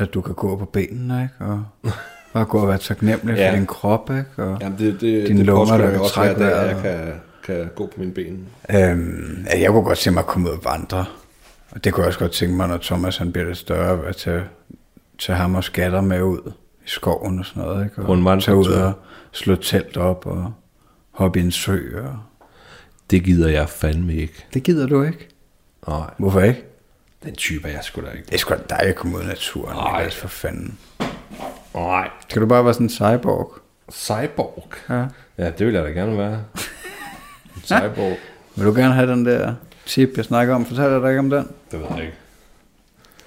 [0.00, 1.52] at du kan gå på benene, ikke?
[1.52, 1.64] Og
[2.32, 3.50] bare gå og være taknemmelig Ja.
[3.50, 4.42] for din krop, ikke?
[4.44, 7.12] Og, Jamen, det, det, Dine det lunger, der kan også trække dag, at jeg kan,
[7.44, 8.46] kan gå på mine ben.
[8.70, 11.04] Øhm, ja, jeg kunne godt tænke mig at komme ud og vandre.
[11.70, 14.16] Og det kunne jeg også godt tænke mig, når Thomas han bliver lidt større, at
[14.16, 14.42] tage,
[15.18, 16.52] tage ham og skatter med ud
[16.86, 17.84] i skoven og sådan noget.
[17.84, 18.02] Ikke?
[18.02, 18.92] Og tage ud og
[19.32, 20.52] slå telt op og
[21.10, 21.80] hoppe i en sø.
[22.02, 22.16] Og...
[23.10, 24.44] Det gider jeg fandme ikke.
[24.54, 25.28] Det gider du ikke.
[25.88, 26.64] Nej, Hvorfor ikke?
[27.24, 28.26] den type er jeg sgu da ikke.
[28.26, 29.74] Det er sgu da dejligt at komme ud i naturen.
[29.76, 29.98] Nej.
[29.98, 30.78] Niklas, for fanden.
[31.74, 32.10] Nej.
[32.28, 33.52] Skal du bare være sådan en cyborg?
[33.92, 34.68] Cyborg.
[34.90, 35.06] Ja.
[35.38, 36.44] Ja, det vil jeg da gerne være.
[37.56, 38.16] En cyborg.
[38.56, 39.54] Vil du gerne have den der
[39.86, 40.66] tip, jeg snakker om?
[40.66, 41.48] Fortæller jeg dig ikke om den?
[41.70, 42.14] Det ved jeg ikke.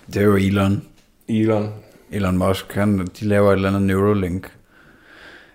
[0.07, 0.83] Det er jo Elon.
[1.27, 1.73] Elon.
[2.11, 4.51] Elon Musk, han, de laver et eller andet Neuralink.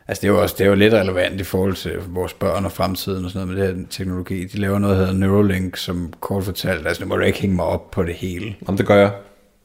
[0.09, 2.65] Altså det er jo også det er jo lidt relevant i forhold til vores børn
[2.65, 4.45] og fremtiden og sådan noget med det her teknologi.
[4.45, 7.57] De laver noget, der hedder Neuralink, som kort fortalt, altså nu må du ikke hænge
[7.57, 9.13] mig op på det hele, Om det gør jeg.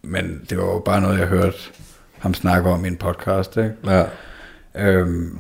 [0.02, 1.58] men det var jo bare noget, jeg hørte
[2.20, 3.72] ham snakke om i en podcast, ikke?
[3.86, 4.04] Ja.
[4.76, 5.38] Øhm,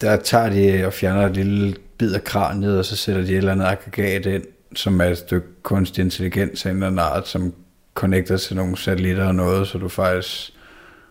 [0.00, 3.36] der tager de og fjerner et lille bid af kraniet, og så sætter de et
[3.36, 4.42] eller andet aggregat ind,
[4.74, 7.52] som er et stykke kunstig intelligens af en eller anden art, som
[7.94, 10.52] connecter til nogle satellitter og noget, så du faktisk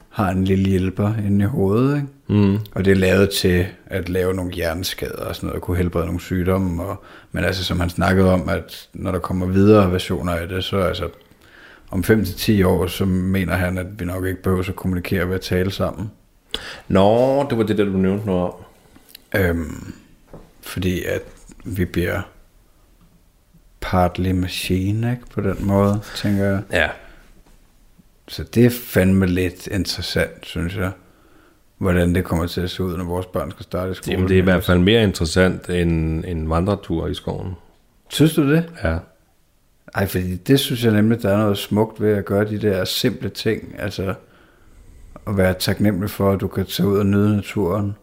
[0.10, 2.08] har en lille hjælper inde i hovedet, ikke?
[2.28, 2.60] Mm.
[2.72, 6.06] Og det er lavet til at lave nogle hjerneskader og sådan noget, og kunne helbrede
[6.06, 6.84] nogle sygdomme.
[6.84, 10.64] Og, men altså, som han snakkede om, at når der kommer videre versioner af det,
[10.64, 11.10] så altså,
[11.92, 15.42] om 5-10 år, så mener han, at vi nok ikke behøver at kommunikere ved at
[15.42, 16.12] tale sammen.
[16.88, 18.54] Nå, det var det der, du nævnte noget om.
[19.36, 19.94] Øhm,
[20.62, 21.22] fordi at
[21.66, 22.22] vi bliver
[23.80, 25.24] partly machine, ikke?
[25.34, 26.62] På den måde, tænker jeg.
[26.72, 26.90] Ja.
[28.28, 30.92] Så det er fandme lidt interessant, synes jeg.
[31.78, 34.12] Hvordan det kommer til at se ud, når vores børn skal starte i skole.
[34.12, 37.54] Jamen, det er i hvert fald mere interessant end en vandretur i skoven.
[38.10, 38.74] Synes du det?
[38.84, 38.98] Ja.
[39.96, 42.86] Ej, fordi det synes jeg nemlig, der er noget smukt ved at gøre de der
[42.86, 43.76] simple ting.
[43.80, 44.14] Altså
[45.28, 47.96] at være taknemmelig for, at du kan tage ud og nyde naturen.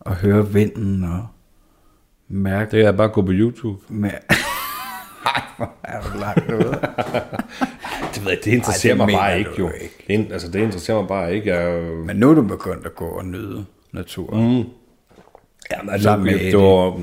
[0.00, 1.26] Og høre vinden og
[2.28, 3.82] mærke Det er bare at gå på YouTube.
[3.88, 4.10] med...
[5.26, 6.80] Ej, hvor er du langt ude.
[8.14, 9.70] Det, ved jeg, det interesserer Ej, det mig bare ikke, jo.
[9.80, 9.94] ikke.
[10.26, 11.54] Det, altså, det interesserer mig bare ikke.
[11.54, 14.56] Jeg, Men nu er du begyndt at gå og nyde naturen.
[14.58, 14.68] Mm.
[15.70, 17.00] Ja, men altså, med det, var,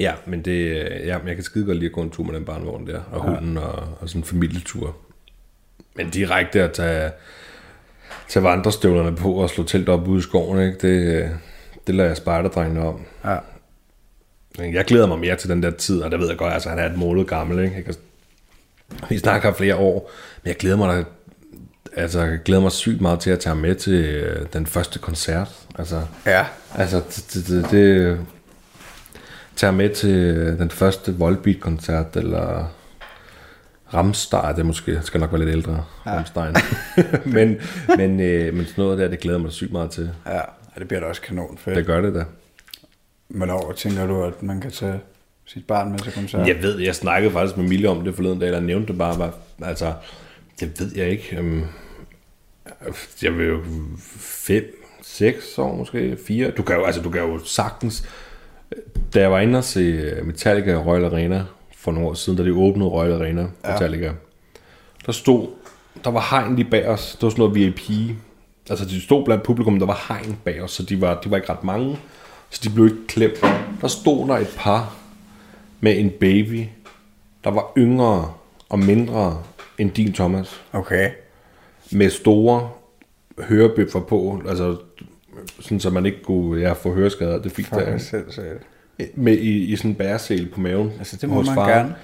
[0.00, 0.74] ja, men det,
[1.06, 3.00] ja, men jeg kan skide godt lide at gå en tur med den barnevogn der,
[3.12, 4.96] og hunden, og, og sådan en familietur.
[5.96, 7.10] Men direkte at tage,
[8.28, 10.78] tage vandrestøvlerne på og slå telt op ude i skoven, ikke?
[10.88, 11.30] Det,
[11.86, 13.00] det lader jeg spejderdrengene om.
[13.24, 13.36] Ja.
[14.58, 16.78] Jeg glæder mig mere til den der tid, og det ved jeg godt, altså han
[16.78, 17.76] er et måned gammel, ikke?
[17.76, 17.94] Jeg kan-
[19.08, 20.10] Vi snakker flere år,
[20.42, 21.04] men jeg glæder mig da,
[21.96, 25.48] altså jeg glæder mig sygt meget til at tage med til øh, den første koncert.
[25.78, 26.46] Altså, Ja.
[26.74, 28.18] Altså, det, det, det,
[29.56, 32.72] tager med til den første Volbeat-koncert, eller
[33.94, 36.10] Ramstein, det måske, skal nok være lidt ældre, ja.
[36.10, 36.54] Ramstein.
[37.34, 37.56] men,
[37.96, 40.10] men, øh, men sådan noget der, det glæder mig sygt meget til.
[40.26, 40.40] Ja,
[40.78, 41.76] det bliver da også kanon fedt.
[41.76, 42.24] Det gør det da.
[43.28, 45.00] Hvornår tænker du, at man kan tage
[45.46, 46.48] sit barn med til koncert?
[46.48, 49.18] Jeg ved, jeg snakkede faktisk med Mille om det forleden dag, eller nævnte det bare,
[49.18, 49.32] bare
[49.68, 49.92] altså,
[50.60, 51.36] det ved jeg ikke.
[51.36, 51.64] Øhm,
[53.22, 53.60] jeg vil jo
[54.18, 56.50] fem, seks år måske, fire.
[56.50, 58.08] Du kan jo, altså, du kan jo sagtens...
[59.14, 61.44] Da jeg var inde og se Metallica i Royal Arena
[61.76, 64.12] for nogle år siden, da de åbnede Royal Arena, Metallica,
[65.06, 65.48] der stod,
[66.04, 68.16] der var hegn lige bag os, det var sådan noget VIP,
[68.70, 71.36] altså de stod blandt publikum, der var hegn bag os, så de var, de var
[71.36, 71.98] ikke ret mange,
[72.50, 73.40] så de blev ikke klemt.
[73.80, 74.94] Der stod der et par
[75.80, 76.64] med en baby,
[77.44, 78.32] der var yngre
[78.68, 79.42] og mindre
[79.78, 81.10] end din Thomas, Okay.
[81.92, 82.68] med store
[83.38, 84.76] hørebøffer på, altså
[85.60, 87.98] sådan så man ikke kunne ja, få høreskader, det fik der
[89.14, 90.92] med i, i sådan en bæresel på maven.
[90.98, 91.68] Altså, det må man far.
[91.68, 91.94] gerne.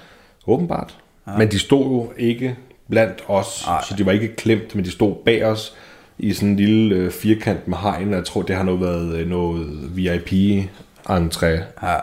[0.47, 0.97] Åbenbart.
[1.27, 1.37] Ja.
[1.37, 2.57] Men de stod jo ikke
[2.89, 3.73] blandt os, Ej.
[3.75, 3.83] Ej.
[3.89, 5.75] så de var ikke klemt, men de stod bag os
[6.17, 9.15] i sådan en lille øh, firkant med hegn, og jeg tror, det har noget været
[9.17, 11.45] øh, noget VIP-entré,
[11.87, 11.97] Ja.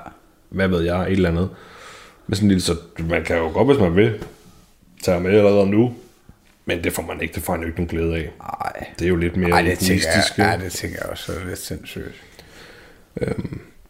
[0.51, 1.49] Hvad ved jeg, et eller andet.
[2.27, 4.25] Men sådan en lille, så man kan jo godt, hvis man vil,
[5.03, 5.95] tage med allerede nu,
[6.65, 8.31] men det får man ikke, det får han jo ikke nogen glæde af.
[8.65, 8.87] Ej.
[8.99, 10.05] Det er jo lidt mere Ej, det tænker,
[10.39, 12.23] jeg, ja, det tænker jeg også er lidt sindssygt.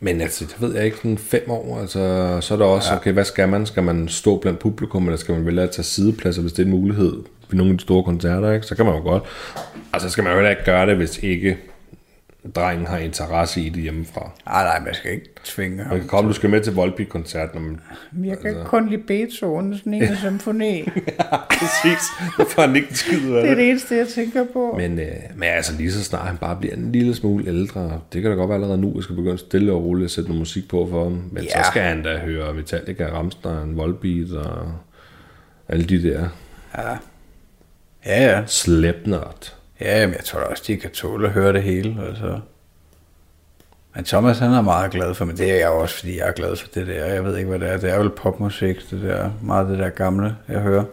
[0.01, 2.96] Men altså, det ved jeg ikke, sådan fem år, altså, så er der også, ja.
[2.96, 3.66] okay, hvad skal man?
[3.66, 6.66] Skal man stå blandt publikum, eller skal man vælge at tage sidepladser, hvis det er
[6.66, 7.12] en mulighed
[7.49, 8.66] ved nogle af de store koncerter, ikke?
[8.66, 9.23] Så kan man jo godt.
[9.92, 11.59] Altså, så skal man jo heller ikke gøre det, hvis ikke
[12.55, 14.31] drengen har interesse i det hjemmefra.
[14.46, 15.98] Nej, nej, man skal ikke tvinge Man ham.
[15.98, 17.81] kan komme, du skal med til Volbeat-koncert, når man...
[18.24, 20.00] Jeg kan kun lide Beethoven's 9.
[20.16, 20.83] symfoni.
[21.59, 21.98] Præcis,
[22.37, 23.57] så får han ikke skid af Det er det.
[23.57, 24.74] det eneste, jeg tænker på.
[24.79, 28.22] Men, øh, men altså lige så snart han bare bliver en lille smule ældre, det
[28.22, 30.38] kan da godt være allerede nu, jeg skal begynde stille og roligt at sætte noget
[30.38, 31.12] musik på for ham.
[31.33, 31.48] Men ja.
[31.59, 31.62] Ja.
[31.62, 34.72] så skal han da høre Metallica, Rammstein, Volbeat og
[35.68, 36.29] alle de der
[36.79, 36.96] Ja.
[38.07, 38.42] Ja, ja.
[38.46, 39.57] Slipknot.
[39.80, 41.96] Ja, men jeg tror også, de kan tåle at høre det hele.
[42.08, 42.40] Altså.
[43.94, 46.32] Men Thomas, han er meget glad for, men det er jeg også, fordi jeg er
[46.32, 47.04] glad for det der.
[47.04, 47.76] Jeg ved ikke, hvad det er.
[47.76, 49.30] Det er vel popmusik, det der.
[49.42, 50.84] Meget det der gamle, jeg hører.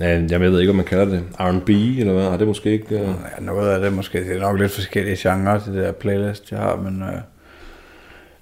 [0.00, 2.30] Ja, jeg ved ikke, om man kalder det R&B, eller hvad?
[2.30, 2.94] Har det måske ikke...
[2.94, 3.00] Uh...
[3.00, 4.24] Ja, noget af det måske.
[4.24, 7.20] Det er nok lidt forskellige genrer, det der playlist, jeg har, men, øh,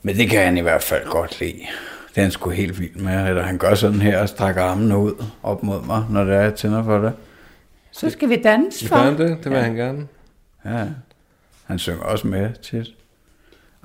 [0.03, 1.61] men det kan han i hvert fald godt lide.
[2.09, 3.29] Det er han sgu helt vild med.
[3.29, 6.41] Eller han gør sådan her og strækker armene ud op mod mig, når det er,
[6.41, 7.13] jeg tænder for det.
[7.97, 9.39] Så skal vi danse Gør han det?
[9.45, 9.65] Det vil ja.
[9.65, 10.07] han gerne.
[10.65, 10.85] Ja,
[11.65, 12.87] han synger også med tit.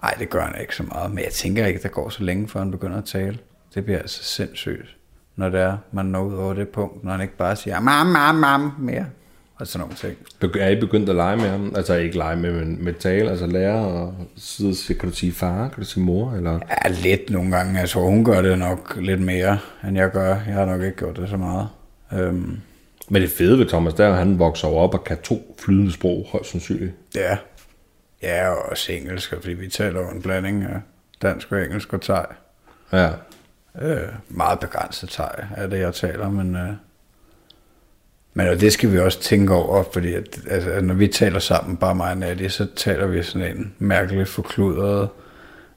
[0.03, 2.47] Nej, det gør han ikke så meget, men jeg tænker ikke, der går så længe,
[2.47, 3.37] før han begynder at tale.
[3.75, 4.95] Det bliver altså sindssygt,
[5.35, 8.07] når det er, man når ud over det punkt, når han ikke bare siger mam,
[8.07, 9.05] mam, mam mere,
[9.55, 10.17] og sådan nogle ting.
[10.61, 11.73] Er I begyndt at lege med ham?
[11.75, 15.15] Altså ikke lege med, men med tale, altså lære og sidde og sige, kan du
[15.15, 16.51] sige far, kan du sige mor, eller...
[16.53, 17.87] Ja, lidt nogle gange.
[17.87, 20.29] Tror, hun gør det nok lidt mere, end jeg gør.
[20.29, 21.67] Jeg har nok ikke gjort det så meget.
[22.13, 22.57] Øhm,
[23.11, 26.27] Men det fede ved Thomas, er, at han vokser op og kan to flydende sprog,
[26.31, 26.93] højst sandsynligt.
[27.15, 27.37] ja.
[28.23, 30.79] Ja, og også engelsk, fordi vi taler en blanding af
[31.21, 32.25] dansk og engelsk og thai.
[32.93, 33.09] Ja.
[33.81, 36.55] Øh, meget begrænset thai er det, jeg taler, men...
[36.55, 36.69] Øh,
[38.33, 41.77] men og det skal vi også tænke over, fordi at, altså, når vi taler sammen,
[41.77, 45.09] bare mig og Nadia, så taler vi sådan en mærkelig forkludret...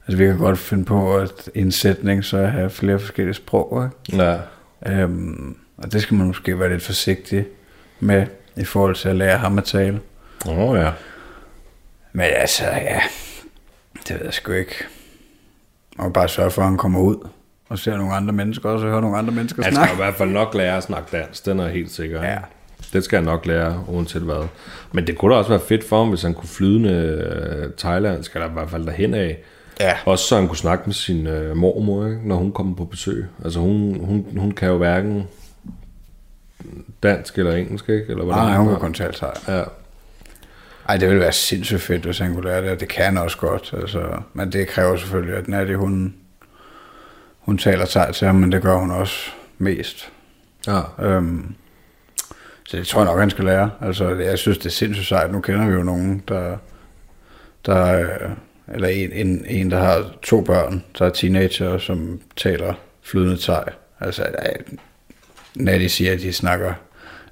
[0.07, 3.83] Altså vi kan godt finde på at i en sætning, så have flere forskellige sprog,
[3.85, 4.23] ikke?
[4.23, 4.39] Ja.
[4.85, 7.45] Øhm, og det skal man måske være lidt forsigtig
[7.99, 9.99] med, i forhold til at lære ham at tale.
[10.47, 10.91] Åh oh, ja.
[12.13, 13.01] Men altså, ja,
[14.07, 14.75] det ved jeg sgu ikke.
[15.97, 17.27] Må bare sørge for, at han kommer ud
[17.69, 19.93] og ser nogle andre mennesker også, og hører nogle andre mennesker Han skal snakke.
[19.93, 22.23] i hvert fald nok lære at snakke dansk, den er helt sikker.
[22.23, 22.37] Ja.
[22.93, 24.47] Det skal han nok lære, uanset hvad.
[24.91, 28.33] Men det kunne da også være fedt for ham, hvis han kunne flydende øh, thailandsk,
[28.33, 29.37] eller i hvert fald derhen af.
[29.79, 29.93] Ja.
[30.05, 32.27] Også så han kunne snakke med sin øh, mormor, ikke?
[32.27, 33.25] når hun kommer på besøg.
[33.43, 35.27] Altså hun, hun, hun kan jo hverken
[37.05, 38.05] dansk eller engelsk, ikke?
[38.09, 39.29] Eller hvordan Nej, hun kan kun tale thai.
[39.47, 39.63] Ja.
[40.89, 43.17] Ej, det ville være sindssygt fedt, hvis han kunne lære det, og det kan han
[43.17, 43.73] også godt.
[43.77, 46.15] Altså, men det kræver selvfølgelig, at Nadia, hun,
[47.39, 50.11] hun taler thai til ham, men det gør hun også mest.
[50.67, 50.81] ja.
[50.99, 51.55] Øhm,
[52.67, 53.71] så det tror jeg nok, han skal lære.
[53.81, 55.31] Altså, jeg synes, det er sindssygt sejt.
[55.31, 56.57] Nu kender vi jo nogen, der,
[57.65, 58.29] der øh,
[58.73, 63.63] eller en, en, en, der har to børn, der er teenager, som taler flydende thai.
[63.99, 64.25] Altså,
[65.55, 66.73] Natty siger, at de snakker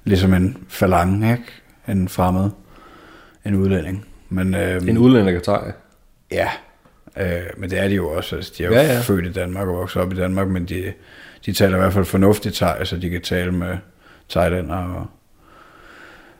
[0.04, 1.44] ligesom en falang, ikke?
[1.88, 2.50] En fremmed,
[3.44, 4.06] en udlænding.
[4.28, 5.72] Men, øhm, En udlænder kan tage.
[6.30, 6.48] Ja,
[7.16, 8.36] øh, men det er de jo også.
[8.36, 10.64] Altså, de er jo Ja, ja, født i Danmark og vokset op i Danmark, men
[10.64, 10.92] de,
[11.46, 13.76] de taler i hvert fald fornuftigt thai, så de kan tale med
[14.28, 14.76] thailænder.
[14.76, 15.06] Og,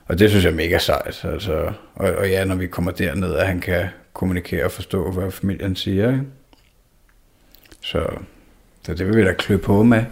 [0.07, 1.25] og det synes jeg er mega sejt.
[1.25, 5.31] Altså, og, og ja, når vi kommer derned, at han kan kommunikere og forstå, hvad
[5.31, 6.11] familien siger.
[6.13, 6.25] Ikke?
[7.81, 8.07] Så,
[8.83, 10.05] så det vil vi da klø på med.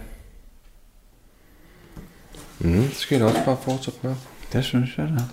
[2.63, 4.15] Mm, det skal jeg også bare fortsætte med.
[4.53, 5.23] Det synes jeg da.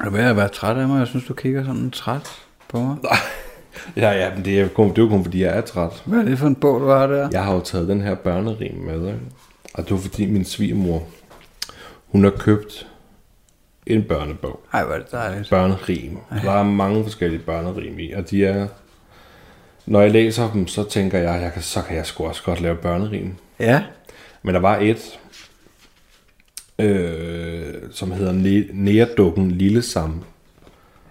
[0.00, 0.98] Er du ved at være træt af mig?
[0.98, 2.28] Jeg synes, du kigger sådan træt
[2.68, 2.96] på mig.
[3.96, 6.02] Ja, ja, men det er, kun, det er jo kun, fordi jeg er træt.
[6.04, 7.28] Hvad er det for en bog, du har der?
[7.32, 9.20] Jeg har jo taget den her børnerim med, ikke?
[9.74, 11.02] og det var fordi min svigermor,
[12.06, 12.86] hun har købt
[13.86, 14.60] en børnebog.
[14.72, 15.50] Ej, hvor er det dejligt.
[15.50, 16.18] Børnerim.
[16.42, 18.66] Der er mange forskellige børnerim i, og de er...
[19.86, 22.60] Når jeg læser dem, så tænker jeg, jeg kan, så kan jeg sgu også godt
[22.60, 23.34] lave børnerim.
[23.60, 23.82] Ja.
[24.42, 25.18] Men der var et,
[26.78, 30.22] øh, som hedder Ne- Næredukken Lille Sam.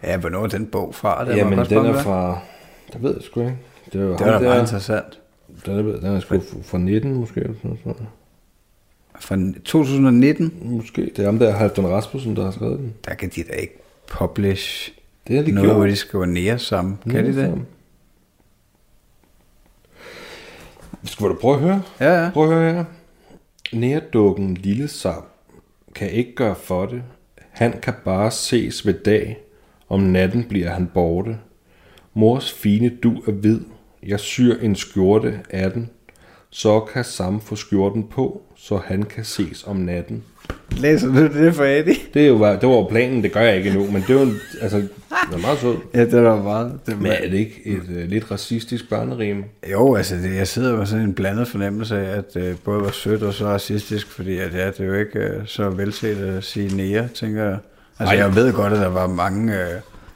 [0.03, 1.25] Ja, hvornår er den bog fra?
[1.25, 2.39] Den Jamen, den er fra...
[2.93, 3.57] Det ved jeg sgu ikke.
[3.93, 5.19] Det, var Det var da meget interessant.
[5.65, 7.49] Den er, den er sgu fra 19 måske.
[9.19, 11.01] Fra 2019, Måske.
[11.01, 12.93] Det er ham der, Halvdan Rasmussen, der har skrevet den.
[13.05, 13.77] der kan de da ikke
[14.07, 14.91] publish
[15.27, 15.77] Det har de noget, gjort.
[15.77, 16.97] hvor de skriver nære sammen.
[17.09, 17.35] Kan de det?
[17.35, 17.65] Sammen.
[21.05, 21.81] Skal du prøve at høre?
[21.99, 22.29] Ja, ja.
[22.33, 22.85] Prøv at høre her.
[23.73, 25.23] Nærdukken Lille Sam
[25.95, 27.03] kan ikke gøre for det.
[27.51, 29.37] Han kan bare ses ved dag.
[29.89, 31.37] Om natten bliver han borte.
[32.13, 33.59] Mors fine du er hvid.
[34.03, 35.89] Jeg syr en skjorte af den.
[36.49, 40.23] så kan Sam få skjorten på, så han kan ses om natten.
[40.77, 41.95] Læser du det for Eddie?
[42.13, 44.33] Det, er jo, bare- det var planen, det gør jeg ikke endnu, men det var,
[44.61, 44.89] altså, det
[45.33, 45.75] er meget sød.
[45.93, 46.79] Ja, det var meget.
[46.85, 49.43] Det Men er det ikke et uh, lidt racistisk børnerim?
[49.71, 52.91] Jo, altså det, jeg sidder med sådan en blandet fornemmelse af, at det både var
[52.91, 56.43] sødt og så racistisk, fordi at, ja, det er jo ikke øh, så velset at
[56.43, 57.57] sige nære, tænker jeg.
[57.99, 58.21] Altså Ej.
[58.21, 59.67] jeg ved godt, at der var mange øh,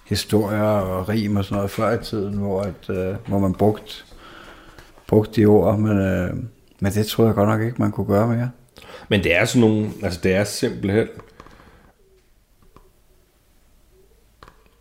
[0.08, 4.06] historier og rim og sådan noget før i tiden, hvor, at, øh, hvor man brugt,
[5.08, 6.30] brugt de ord, men, øh,
[6.80, 8.50] men det tror jeg godt nok ikke, man kunne gøre mere.
[9.10, 11.08] Men det er sådan nogle, altså det er simpelthen,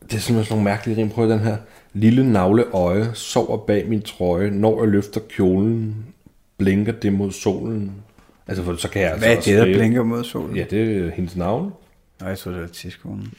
[0.02, 1.10] det er simpelthen sådan nogle mærkelige rim.
[1.10, 1.56] Prøv den her.
[1.92, 6.06] Lille navle øje sover bag min trøje, når jeg løfter kjolen,
[6.58, 7.92] blinker det mod solen.
[8.46, 10.56] Altså, for så kan jeg altså Hvad er det, der skrive- blinker mod solen?
[10.56, 11.72] Ja, det er hendes navn.
[12.20, 13.32] Nå, jeg troede, det var tidskonen.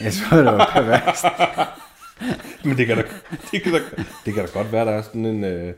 [0.00, 1.24] jeg troede, det var perverst.
[2.64, 3.02] Men det kan da,
[3.52, 3.78] det kan da,
[4.26, 5.72] det kan da godt være, der er sådan en øh,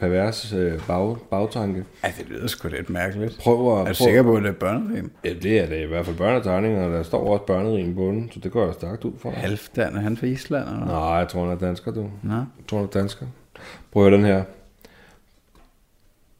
[0.00, 1.84] pervers øh, bag, bagtanke.
[2.04, 3.38] Ja, det lyder sgu lidt mærkeligt.
[3.38, 3.78] Prøv at...
[3.78, 5.12] Er du prøv- sikker på, at det er børnerim?
[5.24, 8.30] Ja, det er det i hvert fald børnetegninger, og der står også børnerim på den,
[8.32, 9.30] så det går jeg stærkt ud for.
[9.30, 10.68] Halvdan, er han fra Island?
[10.68, 10.86] Eller?
[10.86, 12.10] Nej, jeg tror, han er dansker, du.
[12.22, 12.34] Nå.
[12.34, 13.26] Jeg tror, han er dansker.
[13.92, 14.42] Prøv den her.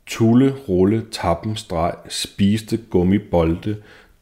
[0.07, 3.77] Tulle, rulle, tappen, streg, spiste gummibolde.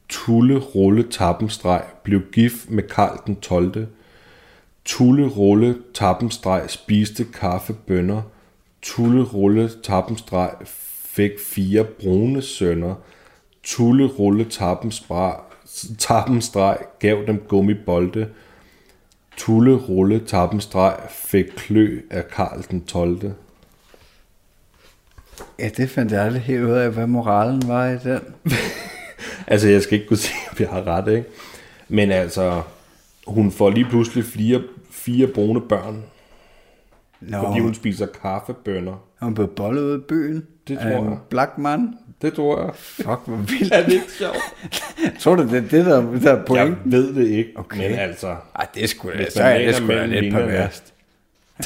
[0.08, 3.86] Tulle, rulle, tappen, streg, blev gift med Karl den 12.
[4.84, 8.22] Tulle, rulle, tappen, streg, spiste kaffe, bønner.
[8.82, 10.50] Tulle, rulle, tappen, streg,
[11.14, 12.94] fik fire brune sønner.
[13.62, 15.34] Tulle, rulle, tappen, streg,
[15.98, 18.28] tappen, streg, gav dem gummibolde.
[19.36, 23.32] Tulle, rulle, tappen, streg, fik klø af Karl den 12.
[25.58, 28.20] Ja, det fandt jeg aldrig helt ud af, hvad moralen var i den.
[29.46, 31.28] Altså, jeg skal ikke kunne sige, om jeg har ret, ikke?
[31.88, 32.62] Men altså,
[33.26, 36.02] hun får lige pludselig fire, fire brune børn,
[37.20, 38.92] Nå, fordi hun spiser kaffebønner.
[39.20, 40.46] er hun blevet bollet ud i byen?
[40.68, 41.18] Det tror jeg.
[41.30, 41.94] Black man?
[42.22, 42.70] Det tror jeg.
[42.74, 43.72] Fuck, hvor vildt.
[43.74, 44.36] Er det ikke sjovt?
[45.20, 46.76] Tror du, det er det, der, der er Jeg point?
[46.84, 47.90] ved det ikke, Okay.
[47.90, 50.94] men altså, Ej, det er da, Hvis så er det sgu da lidt perverst.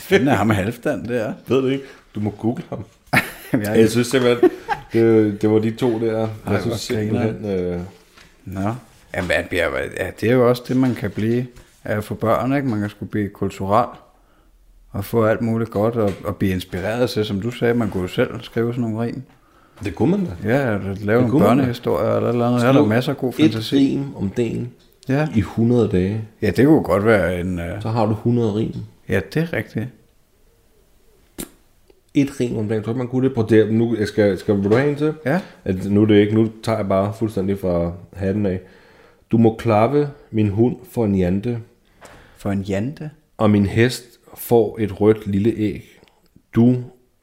[0.09, 1.33] Hvad er ham med halvdan der?
[1.47, 1.85] ved det ikke.
[2.15, 2.85] Du må google ham.
[3.53, 4.51] Jeg, Jeg synes simpelthen,
[4.93, 6.19] det, det var de to der.
[6.19, 7.81] Jeg hvor synes simpelthen, øh,
[8.45, 8.75] Nå.
[9.15, 9.69] Jamen, ja,
[10.21, 11.47] det er jo også det, man kan blive
[11.85, 12.69] af for børn, ikke?
[12.69, 13.88] Man kan sgu blive kulturel
[14.92, 18.02] og få alt muligt godt og, og blive inspireret til, som du sagde, man kunne
[18.02, 19.22] jo selv skrive sådan nogle rim.
[19.85, 20.48] det kunne man da.
[20.48, 21.28] Ja, lave da.
[21.38, 22.61] børnehistorier eller et eller andet.
[22.62, 23.76] Her er der masser af god Et fantasi.
[23.76, 24.70] rim om dagen
[25.09, 25.28] Ja.
[25.35, 26.20] i 100 dage.
[26.42, 27.59] ja, det kunne godt være en...
[27.59, 28.72] Uh, Så har du 100 rim.
[29.09, 29.87] ja, det er rigtigt.
[32.14, 32.83] Et rim om dagen.
[32.85, 33.72] Tror man kunne det på det?
[33.74, 35.14] Nu jeg skal, skal vil du have en til?
[35.26, 35.40] Ja.
[35.64, 36.35] At nu er det ikke.
[36.35, 38.61] Nu tager jeg bare fuldstændig fra hatten af.
[39.31, 41.59] Du må klappe min hund for en jante,
[42.37, 43.11] For en jante.
[43.38, 46.01] og min hest får et rødt lille æg.
[46.55, 46.77] Du,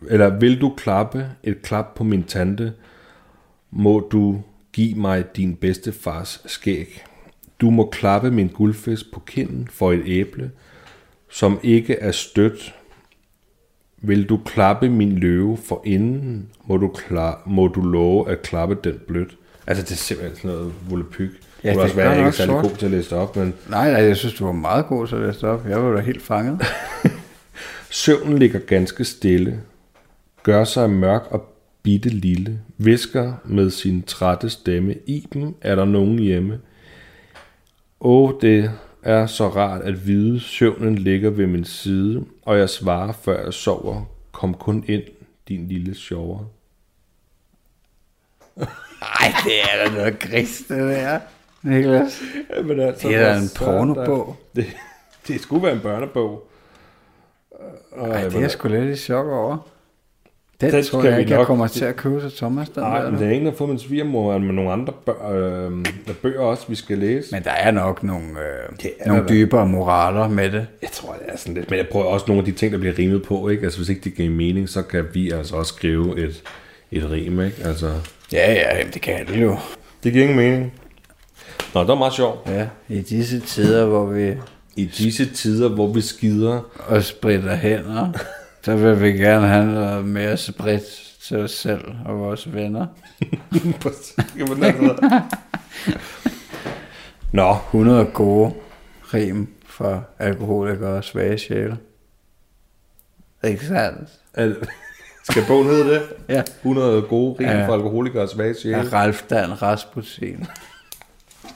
[0.08, 2.74] eller vil du klappe et klap på min tante,
[3.72, 4.42] må du
[4.74, 7.04] give mig din bedste fars skæg.
[7.62, 10.52] Du må klappe min guldfisk på kinden for et æble,
[11.30, 12.76] som ikke er stødt.
[14.02, 18.78] Vil du klappe min løve for inden, må du, klar, må du love at klappe
[18.84, 19.38] den blødt.
[19.68, 21.49] Altså, det er simpelthen sådan noget volapyk.
[21.64, 23.54] Ja, det også være, er jeg ikke er særlig god til at læse op, men
[23.70, 25.68] Nej, nej, jeg synes, du var meget god til at læse det op.
[25.70, 26.62] Jeg var da helt fanget.
[27.90, 29.62] Søvnen ligger ganske stille,
[30.44, 36.20] gør sig mørk og bitte lille, visker med sin trætte stemme, Iben, er der nogen
[36.20, 36.60] hjemme?
[38.02, 38.72] Åh, det
[39.04, 43.54] er så rart at vide, søvnen ligger ved min side, og jeg svarer, før jeg
[43.54, 45.04] sover, kom kun ind,
[45.48, 46.40] din lille sjover.
[49.20, 51.20] Ej, det er da noget gris, det der.
[51.64, 52.22] Niklas.
[52.58, 54.36] Jamen, altså, Det er en pornobog.
[54.56, 54.66] Det,
[55.28, 56.48] det skulle være en børnebog.
[58.02, 59.58] Ej, det er jeg sgu lidt i chok over.
[60.62, 62.70] Den, Den tror jeg ikke, jeg nok- kommer til at købe til Thomas.
[62.70, 65.32] Den Nej, der, men det er ikke noget for min svigermor, men nogle andre bør,
[65.32, 67.28] øh, der bøger også, vi skal læse.
[67.36, 70.68] Men der er nok nogle, øh, er nogle der dybere moraler med det.
[70.82, 71.70] Jeg tror, det er sådan lidt.
[71.70, 73.50] Men jeg prøver også nogle af de ting, der bliver rimet på.
[73.50, 73.64] Ikke?
[73.64, 76.44] Altså, hvis ikke det giver mening, så kan vi altså også skrive et,
[76.92, 77.40] et rim.
[77.42, 77.58] Ikke?
[77.66, 77.92] Altså,
[78.34, 79.58] Ja, ja, jamen, det kan det jo.
[80.04, 80.74] det giver ingen mening.
[81.74, 82.50] Nå, det var meget sjovt.
[82.50, 84.34] Ja, i disse tider, hvor vi
[84.76, 86.62] I disse tider, hvor vi skider.
[86.88, 88.12] og spritter hænder,
[88.64, 90.82] så vil vi gerne have noget mere sprit
[91.28, 92.86] til os selv og vores venner.
[97.32, 98.54] Nå, 100 gode
[99.14, 101.78] rim for alkoholikere og svage sjæle.
[103.44, 104.10] Ikke sandt?
[105.24, 106.02] skal bogen hedde det?
[106.30, 106.42] Ja.
[106.42, 107.68] 100 gode rim Ja.
[107.68, 108.78] for alkoholikere og svage sjæle.
[108.78, 110.48] Af Ralf Dan Rasmussen.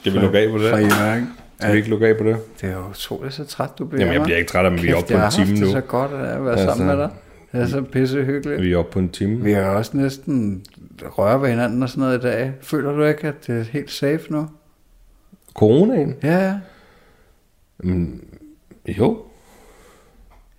[0.04, 0.70] Skal vi lukke af på det?
[0.70, 1.30] Fra Jørgen.
[1.60, 2.38] Skal vi ikke lukke af på det?
[2.62, 4.02] Det er jo utroligt så træt, du bliver.
[4.02, 5.72] Jamen, jeg bliver ikke træt af, men vi er oppe på en time det nu.
[5.72, 7.10] så godt at være sammen med dig.
[7.52, 8.62] Det er så pisse hyggeligt.
[8.62, 9.44] Vi er oppe på en time.
[9.44, 10.64] Vi har også næsten
[11.02, 12.54] rørt ved hinanden og sådan noget i dag.
[12.62, 14.48] Føler du ikke, at det er helt safe nu?
[15.54, 16.16] Coronaen?
[16.24, 16.54] Ja, ja.
[17.84, 18.24] Mm,
[18.88, 19.18] jo.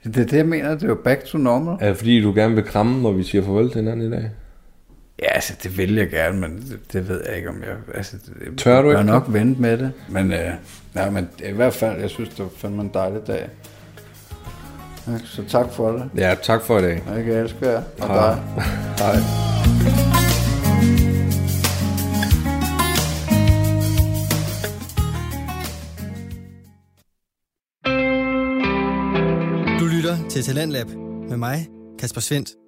[0.05, 0.75] Det er det, jeg mener.
[0.75, 1.77] Det er jo back to normal.
[1.81, 4.31] Er det fordi, du gerne vil kramme, når vi siger farvel til hinanden i dag?
[5.23, 7.77] Ja, altså, det vil jeg gerne, men det, det ved jeg ikke, om jeg...
[7.95, 9.13] Altså, det, Tør du jeg ikke?
[9.13, 9.93] Jeg nok vente med det.
[10.09, 10.51] Men, øh,
[10.95, 13.49] ja, men i hvert fald, jeg synes, det var fandme en dejlig dag.
[15.25, 16.11] Så tak for det.
[16.17, 17.03] Ja, tak for i dag.
[17.09, 17.83] Jeg elsker jer.
[18.01, 18.35] Og Hej.
[18.35, 18.43] dig.
[18.99, 19.15] Hej.
[29.81, 30.87] Du lytter til Talentlab
[31.29, 32.64] med mig, Kasper Svendt.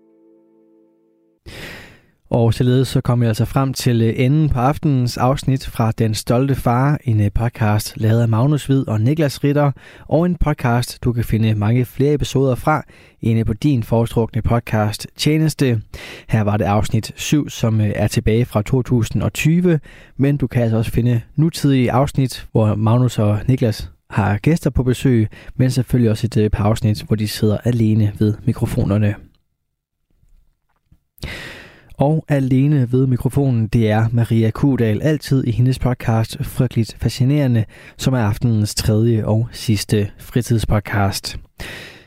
[2.30, 6.14] Og således så kom jeg altså frem til øh, enden på aftenens afsnit fra Den
[6.14, 9.72] Stolte Far, en øh, podcast lavet af Magnus Hvid og Niklas Ritter,
[10.08, 12.82] og en podcast, du kan finde mange flere episoder fra
[13.20, 15.82] inde øh, på din foretrukne podcast tjeneste.
[16.28, 19.80] Her var det afsnit 7, som er tilbage fra 2020,
[20.16, 24.82] men du kan altså også finde nutidige afsnit, hvor Magnus og Niklas har gæster på
[24.82, 29.14] besøg, men selvfølgelig også et par afsnit, hvor de sidder alene ved mikrofonerne.
[31.98, 37.64] Og alene ved mikrofonen, det er Maria Kudal, altid i hendes podcast Frygteligt Fascinerende,
[37.96, 41.38] som er aftenens tredje og sidste fritidspodcast.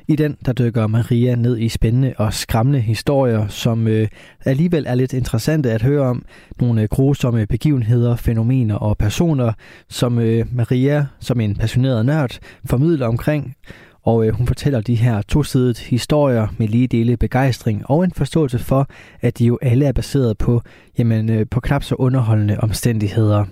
[0.07, 4.07] I den, der dykker Maria ned i spændende og skræmmende historier, som øh,
[4.45, 6.25] alligevel er lidt interessante at høre om.
[6.59, 9.53] Nogle øh, grusomme begivenheder, fænomener og personer,
[9.87, 13.55] som øh, Maria, som en passioneret nørd, formidler omkring.
[14.03, 18.59] Og øh, hun fortæller de her tosidede historier med lige dele begejstring og en forståelse
[18.59, 18.87] for,
[19.21, 20.61] at de jo alle er baseret på,
[20.97, 23.45] jamen, øh, på knap så underholdende omstændigheder.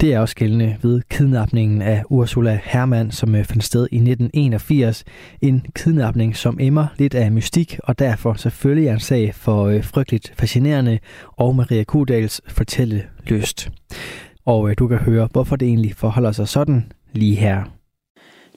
[0.00, 5.04] Det er også gældende ved kidnapningen af Ursula Hermann, som øh, fandt sted i 1981.
[5.40, 9.84] En kidnapning, som emmer lidt af mystik, og derfor selvfølgelig er en sag for øh,
[9.84, 13.70] frygteligt fascinerende og Maria Kudals fortælle lyst.
[14.46, 17.81] Og øh, du kan høre, hvorfor det egentlig forholder sig sådan lige her.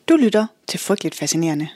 [0.09, 1.67] Du lytter til Frygteligt Fascinerende.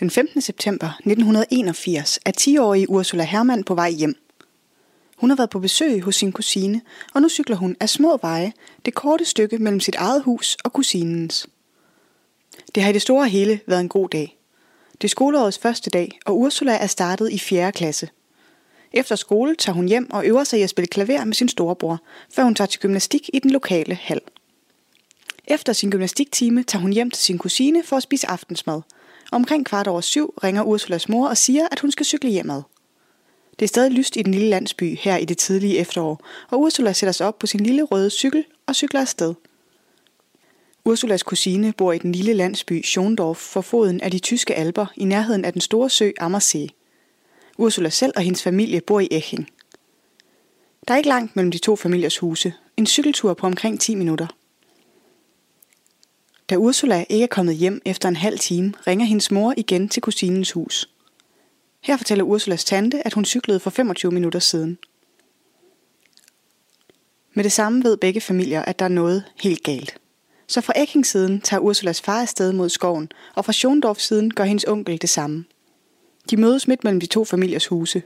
[0.00, 0.40] Den 15.
[0.40, 4.14] september 1981 er 10-årige Ursula Hermann på vej hjem.
[5.16, 6.80] Hun har været på besøg hos sin kusine,
[7.14, 8.52] og nu cykler hun af små veje
[8.84, 11.46] det korte stykke mellem sit eget hus og kusinens.
[12.74, 14.38] Det har i det store hele været en god dag.
[14.92, 17.72] Det er skoleårets første dag, og Ursula er startet i 4.
[17.72, 18.08] klasse.
[18.92, 22.02] Efter skole tager hun hjem og øver sig i at spille klaver med sin storebror,
[22.34, 24.20] før hun tager til gymnastik i den lokale hal.
[25.50, 28.80] Efter sin gymnastiktime tager hun hjem til sin kusine for at spise aftensmad.
[29.32, 32.62] Omkring kvart over syv ringer Ursulas mor og siger, at hun skal cykle hjemad.
[33.58, 36.92] Det er stadig lyst i den lille landsby her i det tidlige efterår, og Ursula
[36.92, 39.34] sætter sig op på sin lille røde cykel og cykler afsted.
[40.84, 45.04] Ursulas kusine bor i den lille landsby Schondorf for foden af de tyske alber i
[45.04, 46.68] nærheden af den store sø Ammersee.
[47.58, 49.48] Ursula selv og hendes familie bor i Eching.
[50.88, 52.52] Der er ikke langt mellem de to familiers huse.
[52.76, 54.26] En cykeltur på omkring 10 minutter.
[56.50, 60.02] Da Ursula ikke er kommet hjem efter en halv time, ringer hendes mor igen til
[60.02, 60.90] kusinens hus.
[61.80, 64.78] Her fortæller Ursulas tante, at hun cyklede for 25 minutter siden.
[67.34, 69.98] Med det samme ved begge familier, at der er noget helt galt.
[70.46, 74.64] Så fra Ecking-siden tager Ursulas far afsted mod skoven, og fra Schondorfs siden gør hendes
[74.68, 75.44] onkel det samme.
[76.30, 78.02] De mødes midt mellem de to familiers huse.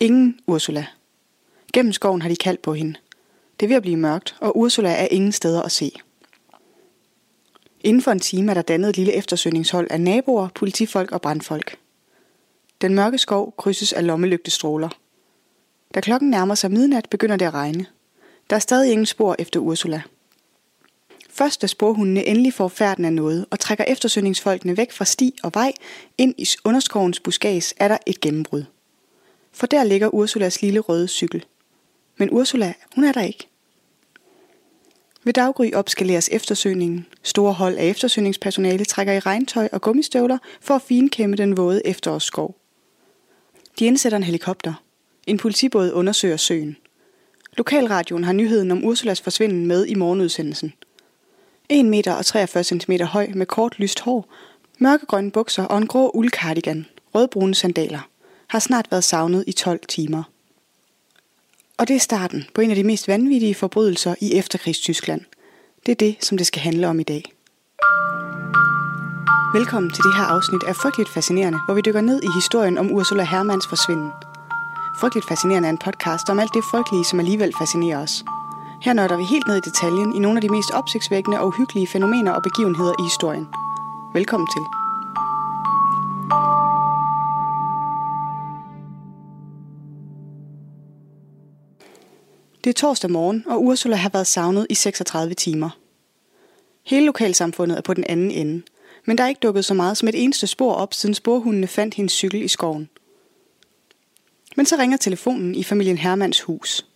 [0.00, 0.86] Ingen Ursula.
[1.72, 2.94] Gennem skoven har de kaldt på hende.
[3.60, 5.92] Det er ved at blive mørkt, og Ursula er ingen steder at se.
[7.86, 11.78] Inden for en time er der dannet et lille eftersøgningshold af naboer, politifolk og brandfolk.
[12.80, 14.88] Den mørke skov krydses af lommelygtestråler.
[15.94, 17.86] Da klokken nærmer sig midnat, begynder det at regne.
[18.50, 20.02] Der er stadig ingen spor efter Ursula.
[21.30, 25.50] Først da sporhundene endelig får færden af noget og trækker eftersøgningsfolkene væk fra sti og
[25.54, 25.72] vej
[26.18, 28.64] ind i underskovens buskads, er der et gennembrud.
[29.52, 31.44] For der ligger Ursulas lille røde cykel.
[32.16, 33.48] Men Ursula, hun er der ikke.
[35.24, 37.06] Ved daggry opskaleres eftersøgningen.
[37.26, 42.56] Store hold af eftersøgningspersonale trækker i regntøj og gummistøvler for at finkæmme den våde efterårsskov.
[43.78, 44.74] De indsætter en helikopter.
[45.26, 46.76] En politibåd undersøger søen.
[47.56, 50.72] Lokalradioen har nyheden om Ursulas forsvinden med i morgenudsendelsen.
[51.68, 54.28] 1 meter og 43 cm høj med kort lyst hår,
[54.78, 58.08] mørkegrønne bukser og en grå uldkardigan, rødbrune sandaler,
[58.46, 60.22] har snart været savnet i 12 timer.
[61.78, 65.20] Og det er starten på en af de mest vanvittige forbrydelser i efterkrigstyskland.
[65.86, 67.22] Det er det, som det skal handle om i dag.
[69.54, 72.92] Velkommen til det her afsnit af Frygteligt Fascinerende, hvor vi dykker ned i historien om
[72.92, 74.10] Ursula Hermans forsvinden.
[75.00, 78.24] Frygteligt Fascinerende er en podcast om alt det frygtelige, som alligevel fascinerer os.
[78.82, 81.86] Her nørder vi helt ned i detaljen i nogle af de mest opsigtsvækkende og uhyggelige
[81.86, 83.48] fænomener og begivenheder i historien.
[84.14, 84.85] Velkommen til.
[92.66, 95.70] Det er torsdag morgen, og Ursula har været savnet i 36 timer.
[96.82, 98.62] Hele lokalsamfundet er på den anden ende,
[99.04, 101.94] men der er ikke dukket så meget som et eneste spor op, siden sporhundene fandt
[101.94, 102.88] hendes cykel i skoven.
[104.56, 106.86] Men så ringer telefonen i familien Hermans hus.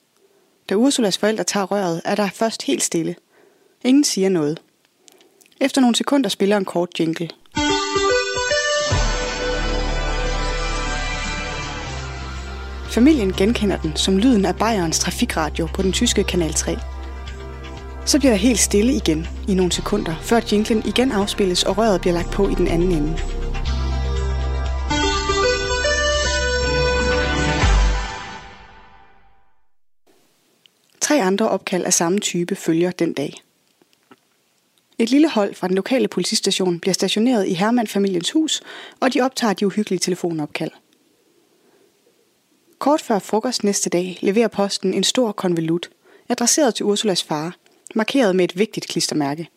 [0.68, 3.16] Da Ursulas forældre tager røret, er der først helt stille.
[3.84, 4.62] Ingen siger noget.
[5.60, 7.30] Efter nogle sekunder spiller en kort jingle.
[12.90, 16.76] Familien genkender den som lyden af Bayerns trafikradio på den tyske kanal 3.
[18.06, 22.00] Så bliver der helt stille igen i nogle sekunder, før jinglen igen afspilles og røret
[22.00, 23.18] bliver lagt på i den anden ende.
[31.00, 33.34] Tre andre opkald af samme type følger den dag.
[34.98, 38.62] Et lille hold fra den lokale politistation bliver stationeret i Hermann-familiens hus,
[39.00, 40.70] og de optager de uhyggelige telefonopkald.
[42.80, 45.90] Kort før frokost næste dag leverer posten en stor konvolut,
[46.28, 47.56] adresseret til Ursulas far,
[47.94, 49.48] markeret med et vigtigt klistermærke.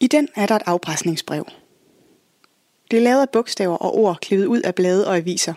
[0.00, 1.46] I den er der et afpresningsbrev.
[2.90, 5.54] Det er lavet af bogstaver og ord klippet ud af blade og aviser.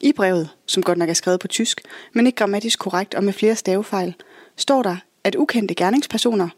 [0.00, 1.80] I brevet, som godt nok er skrevet på tysk,
[2.12, 4.14] men ikke grammatisk korrekt og med flere stavefejl,
[4.56, 6.48] står der, at ukendte gerningspersoner,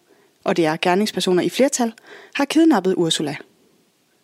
[0.44, 1.92] og det er gerningspersoner i flertal,
[2.34, 3.36] har kidnappet Ursula.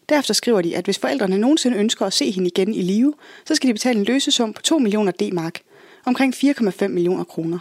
[0.08, 3.54] Derefter skriver de, at hvis forældrene nogensinde ønsker at se hende igen i live, så
[3.54, 5.60] skal de betale en løsesum på 2 millioner D-mark,
[6.04, 7.58] omkring 4,5 millioner kroner.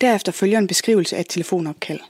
[0.00, 2.00] Derefter følger en beskrivelse af et telefonopkald.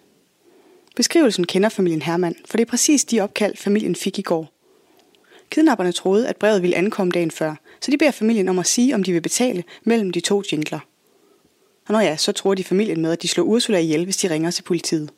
[0.97, 4.53] Beskrivelsen kender familien Hermann, for det er præcis de opkald, familien fik i går.
[5.51, 8.95] Kidnapperne troede, at brevet ville ankomme dagen før, så de beder familien om at sige,
[8.95, 10.79] om de vil betale mellem de to jingler.
[11.87, 14.31] Og når ja, så tror de familien med, at de slår Ursula ihjel, hvis de
[14.31, 15.11] ringer til politiet.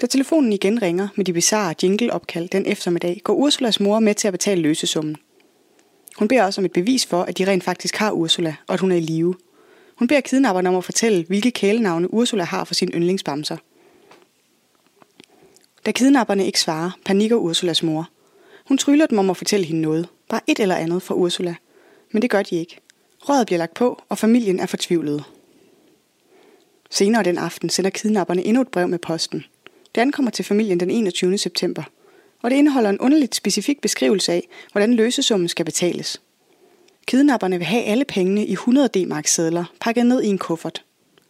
[0.00, 4.28] Da telefonen igen ringer med de bizarre jingle-opkald den eftermiddag, går Ursulas mor med til
[4.28, 5.16] at betale løsesummen.
[6.18, 8.80] Hun beder også om et bevis for, at de rent faktisk har Ursula, og at
[8.80, 9.34] hun er i live.
[9.94, 13.56] Hun beder kidnapperne om at fortælle, hvilke kælenavne Ursula har for sine yndlingsbamser.
[15.86, 18.08] Da kidnapperne ikke svarer, panikker Ursulas mor.
[18.68, 20.08] Hun tryller dem om at fortælle hende noget.
[20.28, 21.54] Bare et eller andet fra Ursula.
[22.10, 22.78] Men det gør de ikke.
[23.20, 25.24] Røret bliver lagt på, og familien er fortvivlet.
[26.90, 29.44] Senere den aften sender kidnapperne endnu et brev med posten.
[29.96, 31.38] Det ankommer til familien den 21.
[31.38, 31.82] september.
[32.42, 36.20] Og det indeholder en underligt specifik beskrivelse af, hvordan løsesummen skal betales.
[37.06, 40.84] Kidnapperne vil have alle pengene i 100 D-mark sedler pakket ned i en kuffert.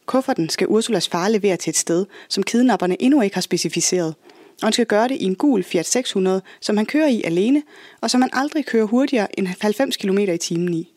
[0.07, 4.15] Kufferten skal Ursulas far levere til et sted, som kidnapperne endnu ikke har specificeret,
[4.63, 7.63] og han skal gøre det i en gul Fiat 600, som han kører i alene,
[8.01, 10.93] og som han aldrig kører hurtigere end 90 km i timen i.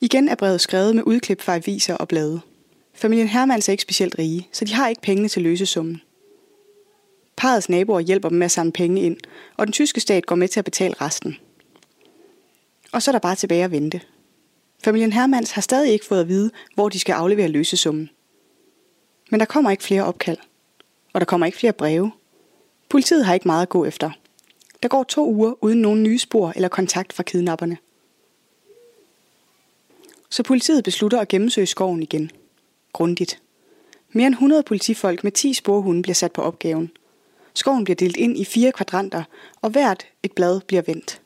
[0.00, 2.40] Igen er brevet skrevet med udklip fra aviser og blade.
[2.94, 6.00] Familien Hermans er ikke specielt rige, så de har ikke pengene til løsesummen.
[7.36, 9.16] Parets naboer hjælper dem med at samle penge ind,
[9.56, 11.36] og den tyske stat går med til at betale resten.
[12.92, 14.00] Og så er der bare tilbage at vente.
[14.84, 18.10] Familien Hermans har stadig ikke fået at vide, hvor de skal aflevere løsesummen.
[19.30, 20.38] Men der kommer ikke flere opkald.
[21.12, 22.12] Og der kommer ikke flere breve.
[22.88, 24.10] Politiet har ikke meget at gå efter.
[24.82, 27.78] Der går to uger uden nogen nye spor eller kontakt fra kidnapperne.
[30.30, 32.30] Så politiet beslutter at gennemsøge skoven igen.
[32.92, 33.40] Grundigt.
[34.12, 36.90] Mere end 100 politifolk med 10 sporhunde bliver sat på opgaven.
[37.54, 39.22] Skoven bliver delt ind i fire kvadranter,
[39.62, 41.20] og hvert et blad bliver vendt.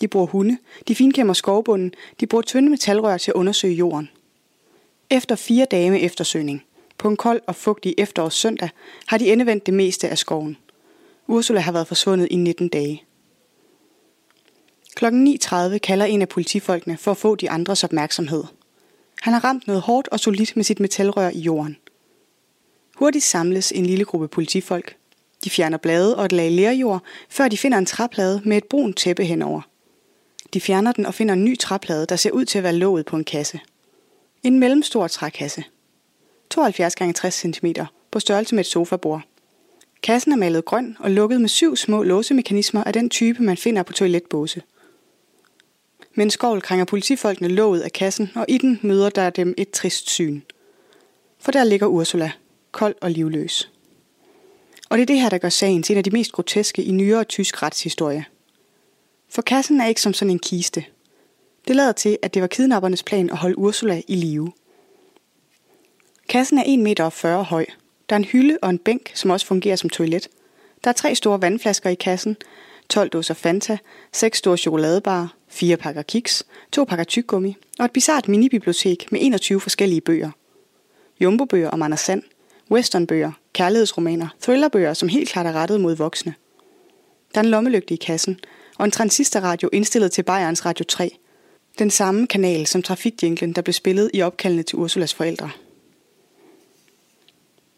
[0.00, 0.58] De bruger hunde,
[0.88, 4.08] de finkæmmer skovbunden, de bruger tynde metalrør til at undersøge jorden.
[5.10, 6.64] Efter fire dage med eftersøgning,
[6.98, 8.70] på en kold og fugtig efterårs søndag,
[9.06, 10.56] har de endevendt det meste af skoven.
[11.26, 13.04] Ursula har været forsvundet i 19 dage.
[14.94, 18.44] Klokken 9.30 kalder en af politifolkene for at få de andres opmærksomhed.
[19.22, 21.76] Han har ramt noget hårdt og solidt med sit metalrør i jorden.
[22.96, 24.97] Hurtigt samles en lille gruppe politifolk.
[25.44, 28.96] De fjerner blade og et lag lerjord, før de finder en træplade med et brunt
[28.96, 29.60] tæppe henover.
[30.54, 33.06] De fjerner den og finder en ny træplade, der ser ud til at være låget
[33.06, 33.60] på en kasse.
[34.42, 35.64] En mellemstor trækasse.
[36.50, 37.66] 72 x 60 cm
[38.10, 39.22] på størrelse med et sofabord.
[40.02, 43.82] Kassen er malet grøn og lukket med syv små låsemekanismer af den type, man finder
[43.82, 44.62] på toiletbåse.
[46.14, 49.70] Med en skovl krænger politifolkene låget af kassen, og i den møder der dem et
[49.70, 50.40] trist syn.
[51.38, 52.30] For der ligger Ursula,
[52.72, 53.70] kold og livløs.
[54.88, 56.90] Og det er det her, der gør sagen til en af de mest groteske i
[56.90, 58.24] nyere tysk retshistorie–
[59.28, 60.84] for kassen er ikke som sådan en kiste.
[61.68, 64.52] Det lader til, at det var kidnappernes plan at holde Ursula i live.
[66.28, 67.66] Kassen er 1,40 meter høj.
[68.08, 70.28] Der er en hylde og en bænk, som også fungerer som toilet.
[70.84, 72.36] Der er tre store vandflasker i kassen,
[72.88, 73.78] 12 dåser Fanta,
[74.12, 79.60] 6 store chokoladebarer, fire pakker kiks, to pakker tyggegummi og et bizart minibibliotek med 21
[79.60, 80.30] forskellige bøger.
[81.20, 82.22] Jumbo-bøger om Anders Sand,
[82.70, 86.34] westernbøger, kærlighedsromaner, thrillerbøger, som helt klart er rettet mod voksne.
[87.34, 88.40] Der er en lommelygte i kassen,
[88.78, 91.18] og en transistorradio indstillet til Bayerns Radio 3.
[91.78, 95.50] Den samme kanal som trafikjinglen, der blev spillet i opkaldene til Ursulas forældre.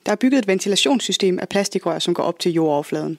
[0.07, 3.19] Der er bygget et ventilationssystem af plastikrør, som går op til jordoverfladen.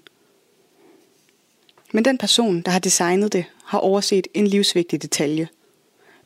[1.91, 5.47] Men den person, der har designet det, har overset en livsvigtig detalje.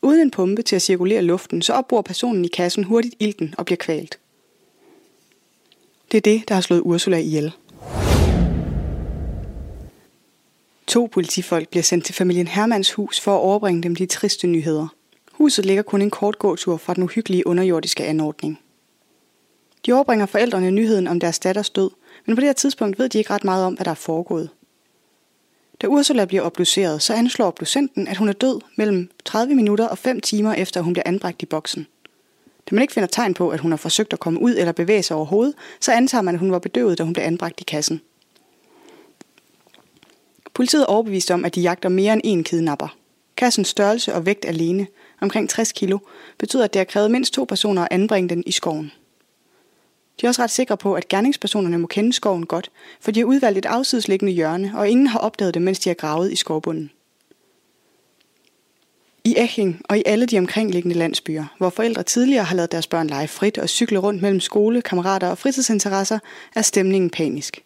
[0.02, 3.66] Uden en pumpe til at cirkulere luften, så opbruger personen i kassen hurtigt ilten og
[3.66, 4.18] bliver kvalt.
[6.12, 7.52] Det er det, der har slået Ursula ihjel.
[10.86, 14.88] To politifolk bliver sendt til familien Hermans hus for at overbringe dem de triste nyheder.
[15.32, 18.58] Huset ligger kun en kort gåtur fra den uhyggelige underjordiske anordning.
[19.86, 21.90] De overbringer forældrene nyheden om deres datters død,
[22.26, 24.50] men på det her tidspunkt ved de ikke ret meget om, hvad der er foregået.
[25.82, 29.98] Da Ursula bliver obduceret, så anslår obducenten, at hun er død mellem 30 minutter og
[29.98, 31.86] 5 timer efter, at hun bliver anbragt i boksen.
[32.70, 35.02] Da man ikke finder tegn på, at hun har forsøgt at komme ud eller bevæge
[35.02, 38.00] sig overhovedet, så antager man, at hun var bedøvet, da hun blev anbragt i kassen.
[40.54, 42.96] Politiet er overbevist om, at de jagter mere end én kidnapper.
[43.36, 44.86] Kassens størrelse og vægt alene,
[45.20, 45.98] omkring 60 kilo,
[46.38, 48.92] betyder, at det har krævet mindst to personer at anbringe den i skoven.
[50.20, 53.26] De er også ret sikre på, at gerningspersonerne må kende skoven godt, for de har
[53.26, 56.90] udvalgt et afsidesliggende hjørne, og ingen har opdaget det, mens de har gravet i skovbunden.
[59.26, 63.06] I Eching og i alle de omkringliggende landsbyer, hvor forældre tidligere har lavet deres børn
[63.06, 66.18] lege frit og cykle rundt mellem skole, kammerater og fritidsinteresser,
[66.54, 67.62] er stemningen panisk.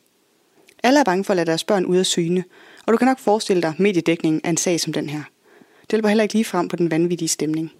[0.82, 2.44] Alle er bange for at lade deres børn ud af syne,
[2.86, 5.22] og du kan nok forestille dig mediedækningen af en sag som den her.
[5.80, 7.72] Det hjælper heller ikke lige frem på den vanvittige stemning.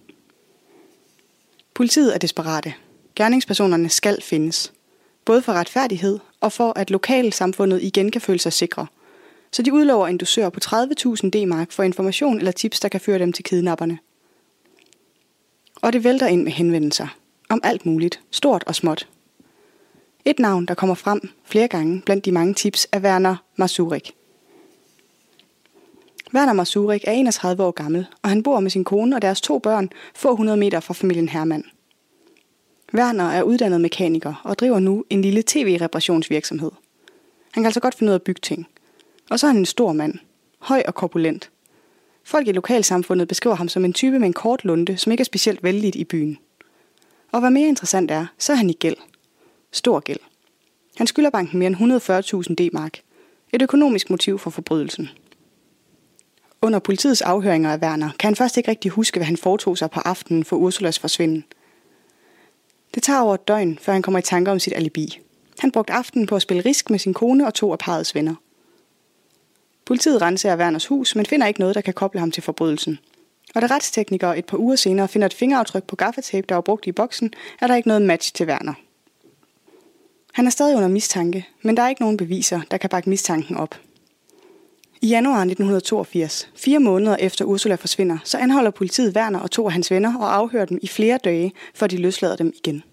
[1.73, 2.73] Politiet er desperate.
[3.15, 4.73] Gerningspersonerne skal findes.
[5.25, 8.87] Både for retfærdighed og for, at lokalsamfundet igen kan føle sig sikre.
[9.53, 13.19] Så de udlover en dusør på 30.000 D-mark for information eller tips, der kan føre
[13.19, 13.99] dem til kidnapperne.
[15.81, 17.07] Og det vælter ind med henvendelser.
[17.49, 19.07] Om alt muligt, stort og småt.
[20.25, 24.15] Et navn, der kommer frem flere gange blandt de mange tips, er Werner Masurik.
[26.33, 29.59] Werner Masurik er 31 år gammel, og han bor med sin kone og deres to
[29.59, 31.63] børn få 100 meter fra familien Hermann.
[32.93, 36.71] Werner er uddannet mekaniker og driver nu en lille tv-reparationsvirksomhed.
[37.51, 38.67] Han kan altså godt finde ud af at bygge ting.
[39.29, 40.13] Og så er han en stor mand.
[40.59, 41.51] Høj og korpulent.
[42.23, 45.25] Folk i lokalsamfundet beskriver ham som en type med en kort lunde, som ikke er
[45.25, 46.37] specielt vældigt i byen.
[47.31, 48.97] Og hvad mere interessant er, så er han i gæld.
[49.71, 50.19] Stor gæld.
[50.97, 52.99] Han skylder banken mere end 140.000 D-mark.
[53.53, 55.09] Et økonomisk motiv for forbrydelsen.
[56.61, 59.91] Under politiets afhøringer af Werner kan han først ikke rigtig huske, hvad han foretog sig
[59.91, 61.43] på aftenen for Ursulas forsvinden.
[62.95, 65.19] Det tager over et døgn, før han kommer i tanke om sit alibi.
[65.59, 68.35] Han brugte aftenen på at spille risk med sin kone og to af parets venner.
[69.85, 72.99] Politiet renser Werners hus, men finder ikke noget, der kan koble ham til forbrydelsen.
[73.55, 76.87] Og da retsteknikere et par uger senere finder et fingeraftryk på gaffatape, der var brugt
[76.87, 78.73] i boksen, er der ikke noget match til Werner.
[80.33, 83.57] Han er stadig under mistanke, men der er ikke nogen beviser, der kan bakke mistanken
[83.57, 83.75] op.
[85.01, 89.71] I januar 1982, fire måneder efter Ursula forsvinder, så anholder politiet Werner og to af
[89.71, 92.83] hans venner og afhører dem i flere dage, før de løslader dem igen.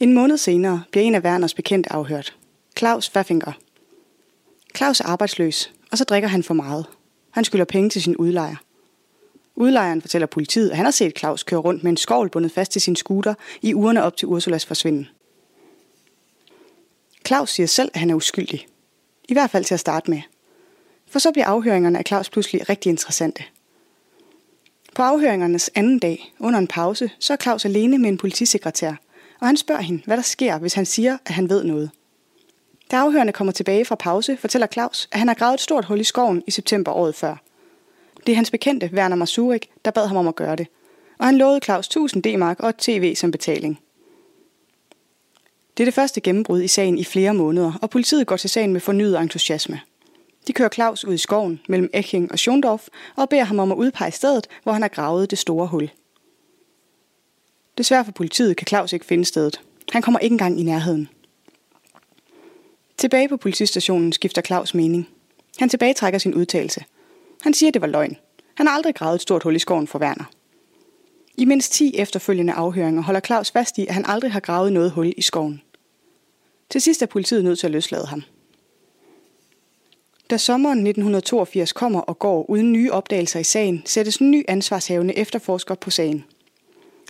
[0.00, 2.36] En måned senere bliver en af Werners bekendte afhørt.
[2.78, 3.52] Claus Faffinger.
[4.76, 6.86] Claus er arbejdsløs, og så drikker han for meget.
[7.30, 8.56] Han skylder penge til sin udlejer.
[9.56, 12.72] Udlejeren fortæller politiet, at han har set Claus køre rundt med en skovl bundet fast
[12.72, 15.08] til sin scooter i ugerne op til Ursulas forsvinden.
[17.26, 18.66] Claus siger selv, at han er uskyldig,
[19.28, 20.20] i hvert fald til at starte med.
[21.06, 23.44] For så bliver afhøringerne af Claus pludselig rigtig interessante.
[24.94, 28.94] På afhøringernes anden dag, under en pause, så er Claus alene med en politisekretær,
[29.40, 31.90] og han spørger hende, hvad der sker, hvis han siger, at han ved noget.
[32.94, 36.00] Da afhørende kommer tilbage fra pause, fortæller Claus, at han har gravet et stort hul
[36.00, 37.36] i skoven i september året før.
[38.26, 40.66] Det er hans bekendte, Werner Masurik, der bad ham om at gøre det,
[41.18, 43.80] og han lovede Claus 1000 D-mark og et tv som betaling.
[45.76, 48.72] Det er det første gennembrud i sagen i flere måneder, og politiet går til sagen
[48.72, 49.80] med fornyet entusiasme.
[50.46, 53.76] De kører Claus ud i skoven mellem Eching og Schondorf og beder ham om at
[53.76, 55.90] udpege stedet, hvor han har gravet det store hul.
[57.78, 59.60] Desværre for politiet kan Claus ikke finde stedet.
[59.92, 61.08] Han kommer ikke engang i nærheden.
[63.04, 65.08] Tilbage på politistationen skifter Claus mening.
[65.58, 66.84] Han tilbagetrækker sin udtalelse.
[67.42, 68.16] Han siger, det var løgn.
[68.54, 70.24] Han har aldrig gravet et stort hul i skoven for Werner.
[71.36, 74.90] I mindst 10 efterfølgende afhøringer holder Claus fast i, at han aldrig har gravet noget
[74.90, 75.62] hul i skoven.
[76.70, 78.22] Til sidst er politiet nødt til at løslade ham.
[80.30, 85.18] Da sommeren 1982 kommer og går uden nye opdagelser i sagen, sættes en ny ansvarshavende
[85.18, 86.24] efterforsker på sagen.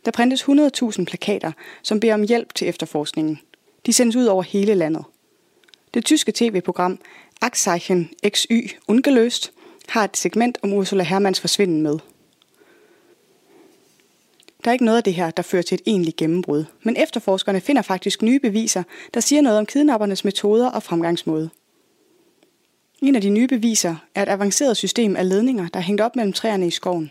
[0.05, 3.41] Der printes 100.000 plakater, som beder om hjælp til efterforskningen.
[3.87, 5.05] De sendes ud over hele landet.
[5.95, 6.99] Det tyske tv-program
[7.41, 9.53] Axzeichen XY Ungeløst
[9.89, 11.99] har et segment om Ursula Hermans forsvinden med–
[14.65, 17.61] der er ikke noget af det her, der fører til et egentligt gennembrud, men efterforskerne
[17.61, 18.83] finder faktisk nye beviser,
[19.15, 21.51] der siger noget om kidnappernes metoder og fremgangsmåde.
[23.03, 26.17] En af de nye beviser er et avanceret system af ledninger, der er hængt op
[26.17, 27.11] mellem træerne i skoven.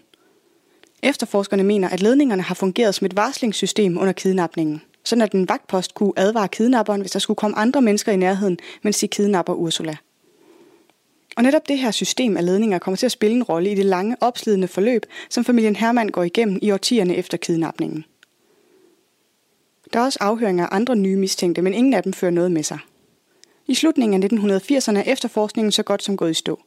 [1.03, 5.93] Efterforskerne mener, at ledningerne har fungeret som et varslingssystem under kidnapningen, sådan at en vagtpost
[5.93, 9.95] kunne advare kidnapperen, hvis der skulle komme andre mennesker i nærheden, mens de kidnapper Ursula.
[11.37, 13.85] Og netop det her system af ledninger kommer til at spille en rolle i det
[13.85, 18.05] lange, opslidende forløb, som familien Hermann går igennem i årtierne efter kidnapningen.
[19.93, 22.63] Der er også afhøringer af andre nye mistænkte, men ingen af dem fører noget med
[22.63, 22.79] sig.
[23.67, 26.59] I slutningen af 1980'erne er efterforskningen så godt som gået i stå.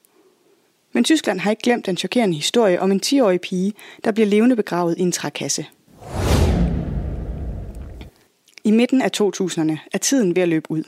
[0.93, 3.72] Men Tyskland har ikke glemt den chokerende historie om en 10-årig pige,
[4.05, 5.66] der bliver levende begravet i en trækasse.
[8.67, 10.83] I midten af 2000'erne er tiden ved at løbe ud.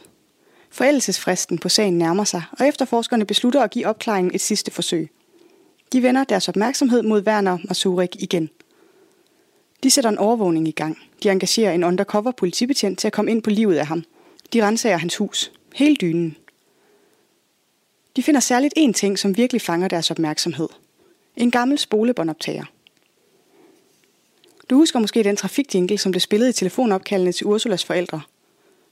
[0.70, 5.10] Forældelsesfristen på sagen nærmer sig, og efterforskerne beslutter at give opklaringen et sidste forsøg.
[5.92, 8.50] De vender deres opmærksomhed mod Werner Masurik igen.
[9.82, 10.98] De sætter en overvågning i gang.
[11.22, 14.04] De engagerer en undercover politibetjent til at komme ind på livet af ham.
[14.52, 15.52] De renser hans hus.
[15.74, 16.36] Hele dynen.
[18.16, 20.68] De finder særligt én ting, som virkelig fanger deres opmærksomhed.
[21.36, 22.64] En gammel spolebåndoptager.
[24.70, 28.20] Du husker måske den trafikjingle, som blev spillet i telefonopkaldene til Ursulas forældre.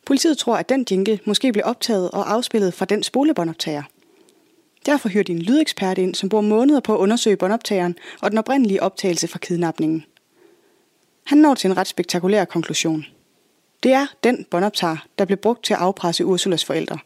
[0.06, 3.82] Politiet tror, at den jingle måske blev optaget og afspillet fra den spolebåndoptager.
[4.86, 8.38] Derfor hyrer de en lydekspert ind, som bruger måneder på at undersøge båndoptageren og den
[8.38, 10.04] oprindelige optagelse fra kidnapningen.
[11.24, 13.06] Han når til en ret spektakulær konklusion.
[13.82, 16.98] Det er den båndoptager, der blev brugt til at afpresse Ursulas forældre.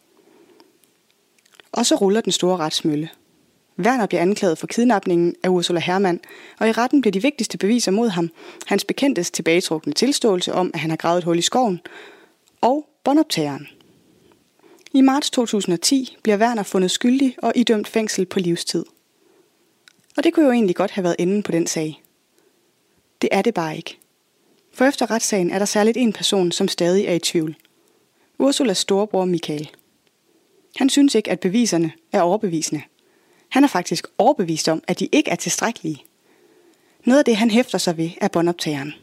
[1.73, 3.09] Og så ruller den store retsmølle.
[3.81, 6.21] Werner bliver anklaget for kidnapningen af Ursula Hermann,
[6.59, 8.31] og i retten bliver de vigtigste beviser mod ham
[8.67, 11.81] hans bekendtes tilbagetrukne tilståelse om, at han har gravet et hul i skoven,
[12.61, 13.69] og båndoptageren.
[14.93, 18.85] I marts 2010 bliver Werner fundet skyldig og idømt fængsel på livstid.
[20.17, 22.03] Og det kunne jo egentlig godt have været enden på den sag.
[23.23, 23.99] Det er det bare ikke.
[24.73, 27.57] For efter retssagen er der særligt en person, som stadig er i tvivl.
[28.39, 29.71] Ursulas storebror Michael.
[30.77, 32.83] Han synes ikke, at beviserne er overbevisende.
[33.51, 36.05] Han er faktisk overbevist om, at de ikke er tilstrækkelige.
[37.05, 38.95] Noget af det, han hæfter sig ved, er båndoptageren.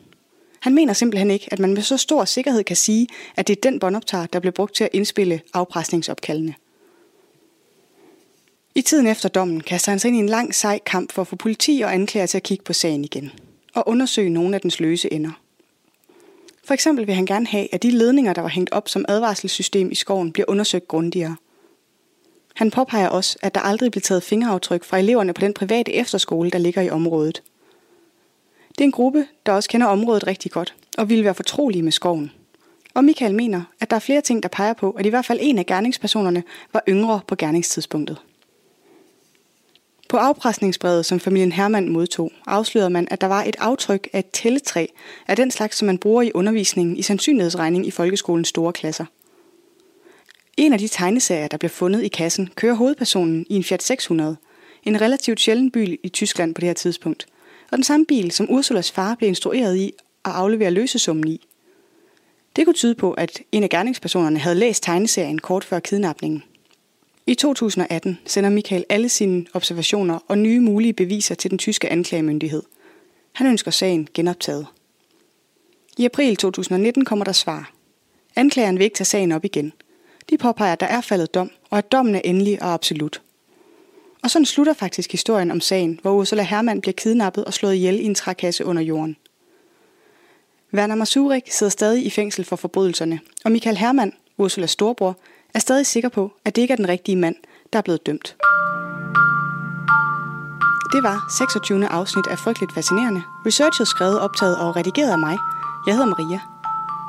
[0.59, 3.61] Han mener simpelthen ikke, at man med så stor sikkerhed kan sige, at det er
[3.61, 6.53] den båndoptager, der blev brugt til at indspille afpresningsopkaldene.
[8.75, 11.27] I tiden efter dommen kaster han sig ind i en lang sej kamp for at
[11.27, 13.31] få politi og anklager til at kigge på sagen igen
[13.73, 15.31] og undersøge nogle af dens løse ender.
[16.63, 19.91] For eksempel vil han gerne have, at de ledninger, der var hængt op som advarselssystem
[19.91, 21.35] i skoven, bliver undersøgt grundigere.
[22.57, 26.51] Han påpeger også, at der aldrig blev taget fingeraftryk fra eleverne på den private efterskole,
[26.51, 27.43] der ligger i området.
[28.69, 31.91] Det er en gruppe, der også kender området rigtig godt, og ville være fortrolige med
[31.91, 32.31] skoven.
[32.93, 35.39] Og Michael mener, at der er flere ting, der peger på, at i hvert fald
[35.41, 36.43] en af gerningspersonerne
[36.73, 38.17] var yngre på gerningstidspunktet.
[40.09, 44.29] På afpresningsbrevet, som familien Hermann modtog, afslørede man, at der var et aftryk af et
[44.31, 44.85] tælletræ
[45.27, 49.05] af den slags, som man bruger i undervisningen i sandsynlighedsregning i folkeskolens store klasser.
[50.57, 54.37] En af de tegneserier, der blev fundet i kassen, kører hovedpersonen i en Fiat 600,
[54.83, 57.27] en relativt sjælden bil i Tyskland på det her tidspunkt,
[57.71, 59.93] og den samme bil, som Ursulas far blev instrueret i
[60.25, 61.47] at aflevere løsesummen i.
[62.55, 66.43] Det kunne tyde på, at en af gerningspersonerne havde læst tegneserien kort før kidnapningen.
[67.27, 72.63] I 2018 sender Michael alle sine observationer og nye mulige beviser til den tyske anklagemyndighed.
[73.31, 74.67] Han ønsker sagen genoptaget.
[75.97, 77.71] I april 2019 kommer der svar.
[78.35, 79.73] Anklageren vil ikke tage sagen op igen.
[80.29, 83.21] De påpeger, at der er faldet dom, og at dommen er endelig og absolut.
[84.23, 87.99] Og sådan slutter faktisk historien om sagen, hvor Ursula Hermann bliver kidnappet og slået ihjel
[87.99, 89.17] i en trækasse under jorden.
[90.73, 95.17] Werner Masurik sidder stadig i fængsel for forbrydelserne, og Michael Hermann, Ursulas storbror,
[95.53, 97.35] er stadig sikker på, at det ikke er den rigtige mand,
[97.73, 98.35] der er blevet dømt.
[100.93, 101.87] Det var 26.
[101.87, 103.21] afsnit af Frygteligt Fascinerende.
[103.45, 105.37] Researchet skrevet, optaget og redigeret af mig.
[105.87, 106.56] Jeg hedder Maria.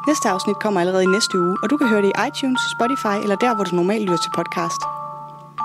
[0.09, 3.16] Næste afsnit kommer allerede i næste uge, og du kan høre det i iTunes, Spotify
[3.24, 4.80] eller der, hvor du normalt lytter til podcast.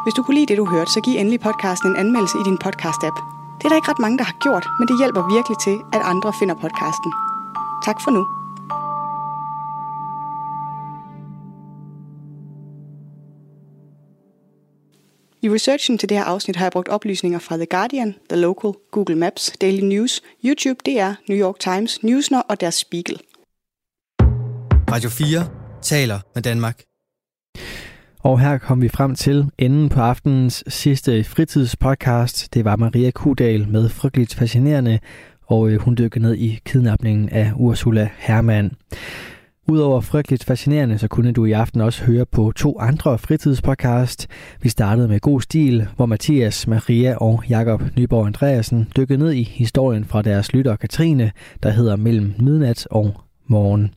[0.03, 2.57] Hvis du kunne lide det, du hørte, så giv endelig podcasten en anmeldelse i din
[2.65, 3.17] podcast-app.
[3.57, 6.01] Det er der ikke ret mange, der har gjort, men det hjælper virkelig til, at
[6.11, 7.11] andre finder podcasten.
[7.87, 8.23] Tak for nu.
[15.45, 18.71] I researchen til det her afsnit har jeg brugt oplysninger fra The Guardian, The Local,
[18.91, 23.19] Google Maps, Daily News, YouTube, DR, New York Times, Newsner og deres Spiegel.
[24.93, 25.47] Radio 4
[25.81, 26.83] taler med Danmark.
[28.19, 32.53] Og her kom vi frem til enden på aftenens sidste fritidspodcast.
[32.53, 34.99] Det var Maria Kudal med Frygteligt Fascinerende,
[35.47, 38.71] og øh, hun dykkede ned i kidnapningen af Ursula Hermann.
[39.67, 44.27] Udover frygteligt fascinerende, så kunne du i aften også høre på to andre fritidspodcast.
[44.61, 49.43] Vi startede med God Stil, hvor Mathias, Maria og Jakob Nyborg Andreasen dykkede ned i
[49.43, 51.31] historien fra deres lytter Katrine,
[51.63, 53.91] der hedder Mellem Midnat og Morgen.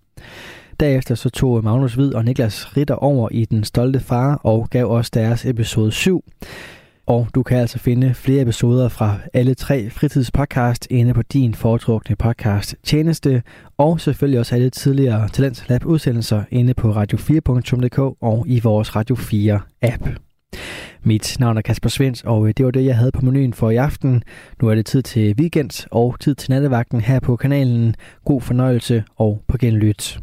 [0.81, 4.91] Derefter så tog Magnus Hvid og Niklas Ritter over i Den Stolte Far og gav
[4.91, 6.25] os deres episode 7.
[7.07, 12.17] Og du kan altså finde flere episoder fra alle tre fritidspodcast inde på din foretrukne
[12.17, 13.43] podcast tjeneste,
[13.79, 19.17] og selvfølgelig også alle tidligere Talents Lab udsendelser inde på radio4.dk og i vores Radio
[19.17, 20.09] 4 app.
[21.03, 23.71] Mit navn er Kasper Svens, og øh, det var det, jeg havde på menuen for
[23.71, 24.23] i aften.
[24.63, 27.95] Nu er det tid til weekend og tid til nattevagten her på kanalen.
[28.25, 30.21] God fornøjelse og på genlyt.